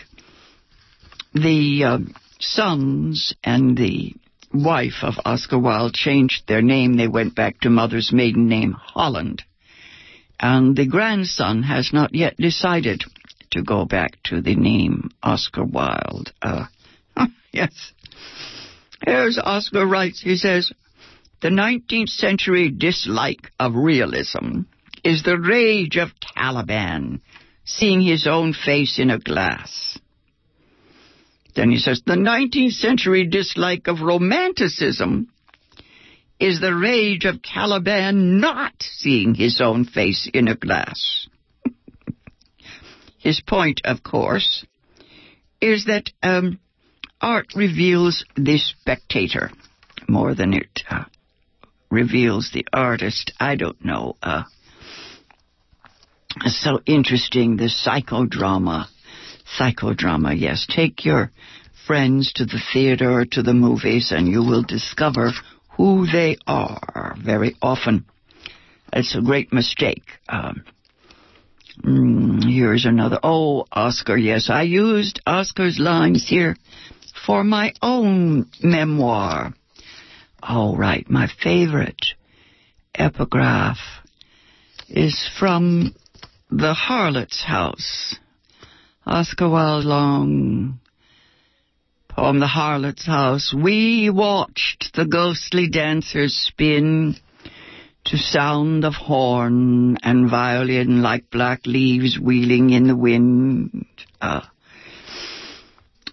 the 1.33 1.83
uh, 1.85 1.97
sons 2.39 3.33
and 3.43 3.77
the 3.77 4.13
wife 4.53 5.03
of 5.03 5.15
Oscar 5.25 5.59
Wilde 5.59 5.93
changed 5.93 6.47
their 6.47 6.61
name. 6.61 6.97
They 6.97 7.07
went 7.07 7.35
back 7.35 7.59
to 7.61 7.69
mother's 7.69 8.11
maiden 8.11 8.47
name, 8.47 8.73
Holland. 8.73 9.43
And 10.39 10.75
the 10.75 10.87
grandson 10.87 11.63
has 11.63 11.91
not 11.93 12.13
yet 12.13 12.35
decided 12.37 13.03
to 13.51 13.61
go 13.61 13.85
back 13.85 14.21
to 14.23 14.41
the 14.41 14.55
name 14.55 15.09
Oscar 15.21 15.63
Wilde. 15.63 16.33
Uh, 16.41 16.65
yes. 17.51 17.93
Here's 19.05 19.37
Oscar 19.37 19.85
writes, 19.85 20.21
he 20.21 20.35
says, 20.35 20.71
the 21.41 21.49
19th 21.49 22.09
century 22.09 22.69
dislike 22.69 23.51
of 23.59 23.75
realism 23.75 24.61
is 25.03 25.23
the 25.23 25.39
rage 25.39 25.97
of 25.97 26.09
Caliban 26.35 27.21
seeing 27.65 28.01
his 28.01 28.27
own 28.27 28.53
face 28.53 28.99
in 28.99 29.09
a 29.09 29.19
glass. 29.19 29.97
Then 31.55 31.71
he 31.71 31.77
says, 31.77 32.01
the 32.05 32.13
19th 32.13 32.73
century 32.73 33.27
dislike 33.27 33.87
of 33.87 34.01
romanticism 34.01 35.27
is 36.39 36.59
the 36.59 36.73
rage 36.73 37.25
of 37.25 37.41
Caliban 37.41 38.39
not 38.39 38.73
seeing 38.79 39.35
his 39.35 39.61
own 39.61 39.85
face 39.85 40.29
in 40.33 40.47
a 40.47 40.55
glass. 40.55 41.27
his 43.19 43.41
point, 43.41 43.81
of 43.85 44.01
course, 44.01 44.65
is 45.61 45.85
that 45.85 46.09
um, 46.23 46.59
art 47.21 47.53
reveals 47.55 48.25
the 48.35 48.57
spectator 48.57 49.51
more 50.07 50.33
than 50.33 50.53
it 50.53 50.81
uh, 50.89 51.03
reveals 51.91 52.49
the 52.51 52.65
artist. 52.73 53.33
I 53.39 53.55
don't 53.55 53.83
know. 53.85 54.17
Uh, 54.23 54.43
so 56.47 56.79
interesting, 56.85 57.57
the 57.57 57.65
psychodrama. 57.69 58.87
Psychodrama, 59.57 60.39
yes. 60.39 60.65
Take 60.69 61.05
your 61.05 61.31
friends 61.87 62.31
to 62.33 62.45
the 62.45 62.61
theater 62.73 63.11
or 63.11 63.25
to 63.25 63.41
the 63.41 63.53
movies 63.53 64.11
and 64.11 64.27
you 64.27 64.43
will 64.43 64.63
discover 64.63 65.31
who 65.71 66.05
they 66.05 66.37
are 66.47 67.15
very 67.23 67.55
often. 67.61 68.05
It's 68.93 69.15
a 69.15 69.21
great 69.21 69.51
mistake. 69.53 70.03
Um, 70.27 70.63
mm, 71.83 72.43
here's 72.43 72.85
another. 72.85 73.19
Oh, 73.23 73.65
Oscar, 73.71 74.17
yes, 74.17 74.49
I 74.49 74.63
used 74.63 75.21
Oscar's 75.25 75.79
lines 75.79 76.27
here 76.27 76.55
for 77.25 77.43
my 77.43 77.73
own 77.81 78.49
memoir. 78.61 79.53
All 80.43 80.75
right, 80.75 81.09
my 81.09 81.27
favorite 81.41 82.05
epigraph 82.95 83.77
is 84.89 85.29
from 85.39 85.95
The 86.49 86.73
Harlot's 86.73 87.43
House. 87.43 88.15
Oscar 89.11 89.49
Wilde 89.49 89.83
long 89.83 90.79
poem 92.07 92.39
The 92.39 92.47
Harlot's 92.47 93.05
House. 93.05 93.53
We 93.53 94.09
watched 94.09 94.91
the 94.95 95.05
ghostly 95.05 95.67
dancers 95.67 96.33
spin 96.33 97.17
to 98.05 98.17
sound 98.17 98.85
of 98.85 98.93
horn 98.93 99.97
and 100.01 100.29
violin 100.29 101.01
like 101.01 101.29
black 101.29 101.65
leaves 101.65 102.17
wheeling 102.17 102.69
in 102.69 102.87
the 102.87 102.95
wind. 102.95 103.85
Ah. 104.21 104.49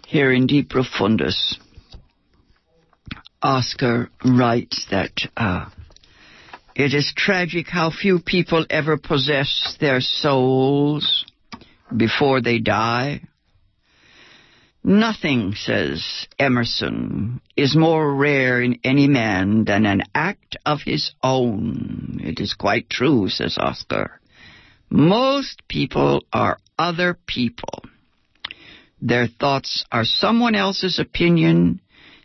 here 0.08 0.32
in 0.32 0.48
De 0.48 0.64
Profundis, 0.64 1.56
Oscar 3.40 4.10
writes 4.24 4.88
that 4.90 5.20
uh, 5.36 5.66
it 6.74 6.92
is 6.94 7.12
tragic 7.14 7.68
how 7.68 7.92
few 7.92 8.18
people 8.18 8.66
ever 8.68 8.98
possess 8.98 9.76
their 9.78 10.00
souls 10.00 11.24
before 11.94 12.40
they 12.40 12.58
die. 12.58 13.22
Nothing, 14.84 15.54
says 15.54 16.26
Emerson, 16.38 17.40
is 17.56 17.76
more 17.76 18.14
rare 18.14 18.62
in 18.62 18.78
any 18.84 19.08
man 19.08 19.64
than 19.64 19.84
an 19.84 20.02
act 20.14 20.56
of 20.64 20.80
his 20.82 21.12
own. 21.22 22.20
It 22.22 22.40
is 22.40 22.54
quite 22.54 22.88
true, 22.88 23.28
says 23.28 23.58
Oscar. 23.58 24.20
Most 24.88 25.66
people 25.68 26.24
are 26.32 26.58
other 26.78 27.18
people. 27.26 27.82
Their 29.02 29.26
thoughts 29.26 29.84
are 29.92 30.04
someone 30.04 30.54
else's 30.54 30.98
opinion, 30.98 31.80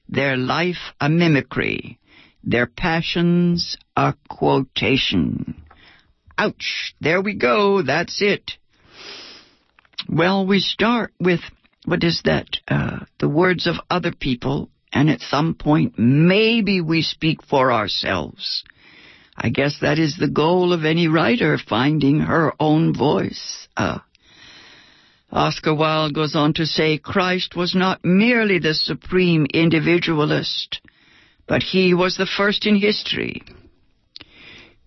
their 0.08 0.38
life 0.38 0.94
a 1.02 1.10
mimicry, 1.10 2.00
their 2.44 2.68
passions 2.68 3.78
a 3.96 4.14
quotation. 4.30 5.64
Ouch! 6.38 6.96
There 7.02 7.22
we 7.22 7.36
go, 7.36 7.82
that's 7.82 8.22
it. 8.22 8.54
Well, 10.10 10.46
we 10.46 10.60
start 10.60 11.14
with 11.20 11.42
what 11.86 12.04
is 12.04 12.22
that? 12.24 12.48
Uh, 12.68 13.00
the 13.20 13.30
words 13.30 13.68
of 13.68 13.76
other 13.90 14.14
people, 14.14 14.70
and 14.94 15.10
at 15.10 15.22
some 15.22 15.54
point, 15.54 15.96
maybe 15.98 16.82
we 16.82 17.02
speak 17.02 17.44
for 17.44 17.74
ourselves. 17.74 18.64
I 19.36 19.50
guess 19.50 19.80
that 19.82 20.00
is 20.00 20.16
the 20.18 20.30
goal 20.30 20.72
of 20.72 20.86
any 20.86 21.08
writer, 21.08 21.58
finding 21.58 22.20
her 22.20 22.54
own 22.60 22.96
voice. 22.96 23.68
Uh, 23.76 24.00
Oscar 25.32 25.74
Wilde 25.74 26.14
goes 26.14 26.36
on 26.36 26.54
to 26.54 26.66
say 26.66 27.00
Christ 27.00 27.56
was 27.56 27.74
not 27.74 28.06
merely 28.06 28.60
the 28.60 28.76
supreme 28.76 29.48
individualist, 29.52 30.80
but 31.48 31.64
he 31.64 31.94
was 31.94 32.16
the 32.16 32.28
first 32.28 32.66
in 32.68 32.76
history. 32.76 33.42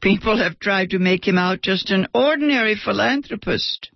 People 0.01 0.39
have 0.39 0.61
tried 0.61 0.91
to 0.91 1.01
make 1.01 1.27
him 1.27 1.37
out 1.37 1.63
just 1.63 1.91
an 1.91 2.07
ordinary 2.15 2.77
philanthropist 2.77 3.91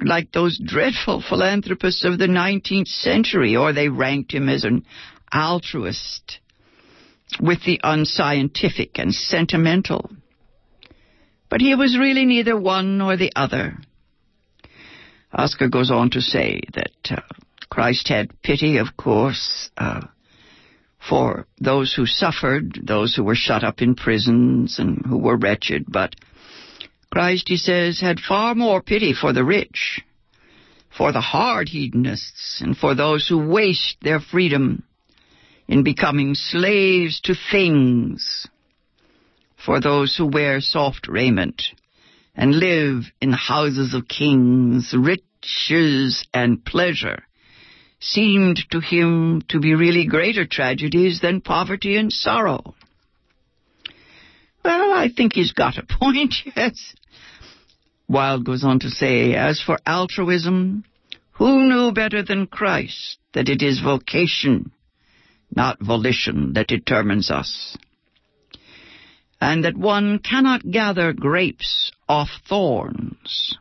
like 0.00 0.32
those 0.32 0.58
dreadful 0.58 1.22
philanthropists 1.26 2.04
of 2.04 2.18
the 2.18 2.26
19th 2.26 2.88
century, 2.88 3.56
or 3.56 3.72
they 3.72 3.88
ranked 3.88 4.32
him 4.32 4.48
as 4.48 4.64
an 4.64 4.84
altruist 5.32 6.38
with 7.40 7.64
the 7.64 7.80
unscientific 7.82 8.98
and 8.98 9.14
sentimental. 9.14 10.10
But 11.48 11.60
he 11.60 11.74
was 11.74 11.98
really 11.98 12.24
neither 12.24 12.58
one 12.58 12.98
nor 12.98 13.16
the 13.16 13.32
other. 13.36 13.76
Oscar 15.32 15.68
goes 15.68 15.90
on 15.90 16.10
to 16.10 16.20
say 16.20 16.60
that 16.74 16.90
uh, 17.10 17.20
Christ 17.70 18.08
had 18.08 18.42
pity, 18.42 18.78
of 18.78 18.96
course, 18.96 19.70
uh, 19.76 20.02
for 21.08 21.46
those 21.58 21.92
who 21.94 22.06
suffered, 22.06 22.78
those 22.82 23.14
who 23.14 23.24
were 23.24 23.34
shut 23.34 23.64
up 23.64 23.80
in 23.80 23.94
prisons 23.94 24.78
and 24.78 25.04
who 25.06 25.18
were 25.18 25.36
wretched, 25.36 25.84
but 25.88 26.14
Christ, 27.12 27.48
he 27.48 27.58
says, 27.58 28.00
had 28.00 28.20
far 28.20 28.54
more 28.54 28.80
pity 28.80 29.12
for 29.12 29.34
the 29.34 29.44
rich, 29.44 30.00
for 30.96 31.12
the 31.12 31.20
hard 31.20 31.68
hedonists, 31.68 32.62
and 32.62 32.74
for 32.74 32.94
those 32.94 33.28
who 33.28 33.46
waste 33.46 33.98
their 34.00 34.18
freedom 34.18 34.82
in 35.68 35.82
becoming 35.82 36.34
slaves 36.34 37.20
to 37.24 37.34
things, 37.50 38.46
for 39.62 39.78
those 39.78 40.16
who 40.16 40.24
wear 40.26 40.62
soft 40.62 41.06
raiment 41.06 41.62
and 42.34 42.58
live 42.58 43.04
in 43.20 43.32
houses 43.32 43.92
of 43.92 44.08
kings, 44.08 44.94
riches 44.96 46.26
and 46.32 46.64
pleasure 46.64 47.24
seemed 48.00 48.58
to 48.70 48.80
him 48.80 49.42
to 49.50 49.60
be 49.60 49.74
really 49.74 50.06
greater 50.06 50.46
tragedies 50.46 51.20
than 51.20 51.42
poverty 51.42 51.98
and 51.98 52.10
sorrow. 52.10 52.74
Well, 54.64 54.94
I 54.94 55.10
think 55.14 55.34
he's 55.34 55.52
got 55.52 55.76
a 55.76 55.84
point, 56.00 56.34
yes. 56.56 56.94
Wilde 58.12 58.44
goes 58.44 58.62
on 58.62 58.78
to 58.80 58.90
say, 58.90 59.34
as 59.34 59.62
for 59.62 59.78
altruism, 59.86 60.84
who 61.32 61.66
knew 61.66 61.92
better 61.92 62.22
than 62.22 62.46
Christ 62.46 63.16
that 63.32 63.48
it 63.48 63.62
is 63.62 63.80
vocation, 63.80 64.70
not 65.50 65.80
volition, 65.80 66.52
that 66.52 66.66
determines 66.66 67.30
us? 67.30 67.76
And 69.40 69.64
that 69.64 69.78
one 69.78 70.18
cannot 70.18 70.70
gather 70.70 71.14
grapes 71.14 71.90
off 72.06 72.28
thorns 72.46 73.56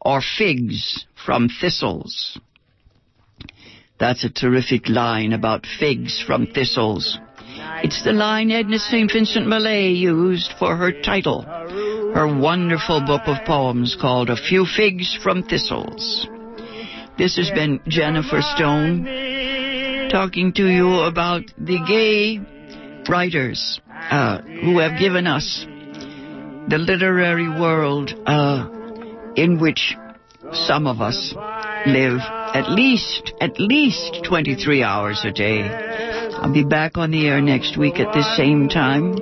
or 0.00 0.22
figs 0.38 1.04
from 1.26 1.48
thistles. 1.48 2.38
That's 3.98 4.22
a 4.22 4.30
terrific 4.30 4.88
line 4.88 5.32
about 5.32 5.66
figs 5.66 6.22
from 6.24 6.46
thistles. 6.46 7.18
It's 7.82 8.02
the 8.02 8.12
line 8.12 8.50
Edna 8.50 8.78
St. 8.78 9.10
Vincent 9.12 9.46
Millay 9.46 9.88
used 9.88 10.52
for 10.58 10.76
her 10.76 10.92
title, 11.02 11.42
her 11.42 12.26
wonderful 12.40 13.00
book 13.04 13.22
of 13.26 13.44
poems 13.44 13.96
called 14.00 14.30
A 14.30 14.36
Few 14.36 14.64
Figs 14.66 15.18
from 15.22 15.42
Thistles. 15.42 16.26
This 17.16 17.36
has 17.36 17.50
been 17.50 17.80
Jennifer 17.88 18.40
Stone 18.40 20.08
talking 20.10 20.52
to 20.54 20.66
you 20.66 21.00
about 21.00 21.42
the 21.58 21.78
gay 21.86 22.40
writers 23.08 23.80
uh, 23.90 24.40
who 24.42 24.78
have 24.78 24.98
given 24.98 25.26
us 25.26 25.66
the 26.68 26.78
literary 26.78 27.48
world 27.48 28.12
uh, 28.26 28.68
in 29.36 29.58
which 29.58 29.96
some 30.52 30.86
of 30.86 31.00
us 31.00 31.34
live 31.86 32.20
at 32.20 32.70
least 32.70 33.32
at 33.40 33.58
least 33.58 34.24
23 34.26 34.82
hours 34.82 35.24
a 35.24 35.32
day. 35.32 35.62
I'll 36.40 36.52
be 36.52 36.64
back 36.64 36.96
on 36.96 37.10
the 37.10 37.26
air 37.26 37.40
next 37.40 37.76
week 37.76 37.98
at 37.98 38.12
this 38.14 38.36
same 38.36 38.68
time. 38.68 39.14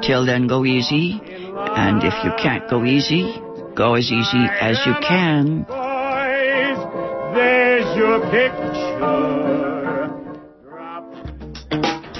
Till 0.00 0.24
then, 0.24 0.46
go 0.46 0.64
easy. 0.64 1.20
And 1.22 2.02
if 2.02 2.14
you 2.24 2.32
can't 2.38 2.68
go 2.70 2.84
easy, 2.84 3.34
go 3.74 3.94
as 3.94 4.10
easy 4.10 4.46
as 4.60 4.80
you 4.86 4.94
can. 5.06 5.64
Boys, 5.64 6.78
there's 7.34 7.96
your 7.96 8.20
picture. 8.30 9.44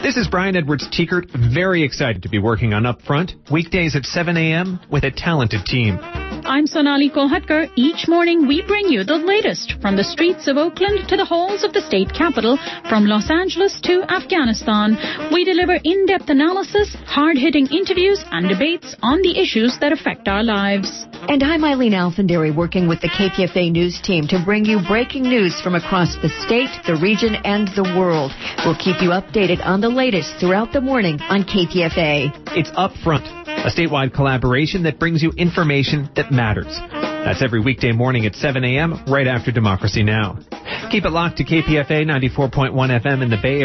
This 0.03 0.19
is 0.19 0.29
Brian 0.29 0.55
Edwards 0.55 0.87
Tiekert, 0.91 1.31
very 1.55 1.83
excited 1.83 2.25
to 2.25 2.29
be 2.29 2.39
working 2.39 2.75
on 2.75 2.83
Upfront, 2.83 3.51
weekdays 3.51 3.97
at 3.97 4.05
7 4.05 4.37
a.m. 4.37 4.79
with 4.91 5.05
a 5.05 5.11
talented 5.11 5.65
team. 5.65 5.99
I'm 6.47 6.67
Sonali 6.67 7.09
Kolhatkar. 7.09 7.71
Each 7.75 8.07
morning 8.07 8.47
we 8.47 8.61
bring 8.67 8.89
you 8.89 9.03
the 9.03 9.17
latest 9.17 9.77
from 9.81 9.97
the 9.97 10.05
streets 10.05 10.47
of 10.47 10.59
Oakland 10.59 11.09
to 11.09 11.17
the 11.17 11.25
halls 11.25 11.65
of 11.65 11.73
the 11.73 11.81
state 11.81 12.13
capitol, 12.13 12.59
from 12.87 13.07
Los 13.07 13.31
Angeles 13.31 13.81
to 13.85 14.05
Afghanistan. 14.13 14.99
We 15.33 15.45
deliver 15.45 15.81
in-depth 15.83 16.29
analysis, 16.29 16.95
hard-hitting 17.07 17.69
interviews, 17.69 18.23
and 18.31 18.47
debates 18.47 18.95
on 19.01 19.23
the 19.23 19.41
issues 19.41 19.79
that 19.81 19.93
affect 19.93 20.29
our 20.29 20.43
lives. 20.43 21.07
And 21.29 21.43
I'm 21.43 21.65
Eileen 21.65 21.95
Alfandary 21.95 22.55
working 22.55 22.89
with 22.89 23.01
the 23.01 23.09
KPFA 23.09 23.73
news 23.73 23.99
team 24.03 24.29
to 24.29 24.45
bring 24.45 24.67
you 24.67 24.81
breaking 24.87 25.23
news 25.23 25.59
from 25.63 25.75
across 25.75 26.15
the 26.21 26.29
state, 26.45 26.69
the 26.87 27.01
region, 27.01 27.37
and 27.45 27.69
the 27.69 27.89
world. 27.97 28.33
We'll 28.67 28.77
keep 28.77 29.01
you 29.01 29.17
updated 29.17 29.65
on 29.65 29.81
the 29.81 29.89
latest 29.89 30.35
throughout 30.39 30.75
the 30.75 30.83
morning 30.83 31.19
on 31.23 31.45
KPFA. 31.45 32.29
It's 32.53 32.71
Upfront, 32.77 33.25
a 33.49 33.73
statewide 33.73 34.13
collaboration 34.13 34.83
that 34.83 34.99
brings 34.99 35.23
you 35.23 35.33
information 35.39 36.11
that 36.17 36.31
matters. 36.35 36.79
That's 37.25 37.43
every 37.43 37.61
weekday 37.61 37.93
morning 37.93 38.27
at 38.27 38.35
7 38.35 38.63
a.m. 38.65 39.03
right 39.07 39.27
after 39.27 39.51
Democracy 39.51 40.03
Now! 40.03 40.39
Keep 40.91 41.07
it 41.07 41.11
locked 41.11 41.39
to 41.39 41.45
KPFA 41.45 42.05
94.1 42.05 42.73
FM 42.73 43.23
in 43.23 43.31
the 43.31 43.39
Bay 43.43 43.61
Area. 43.61 43.63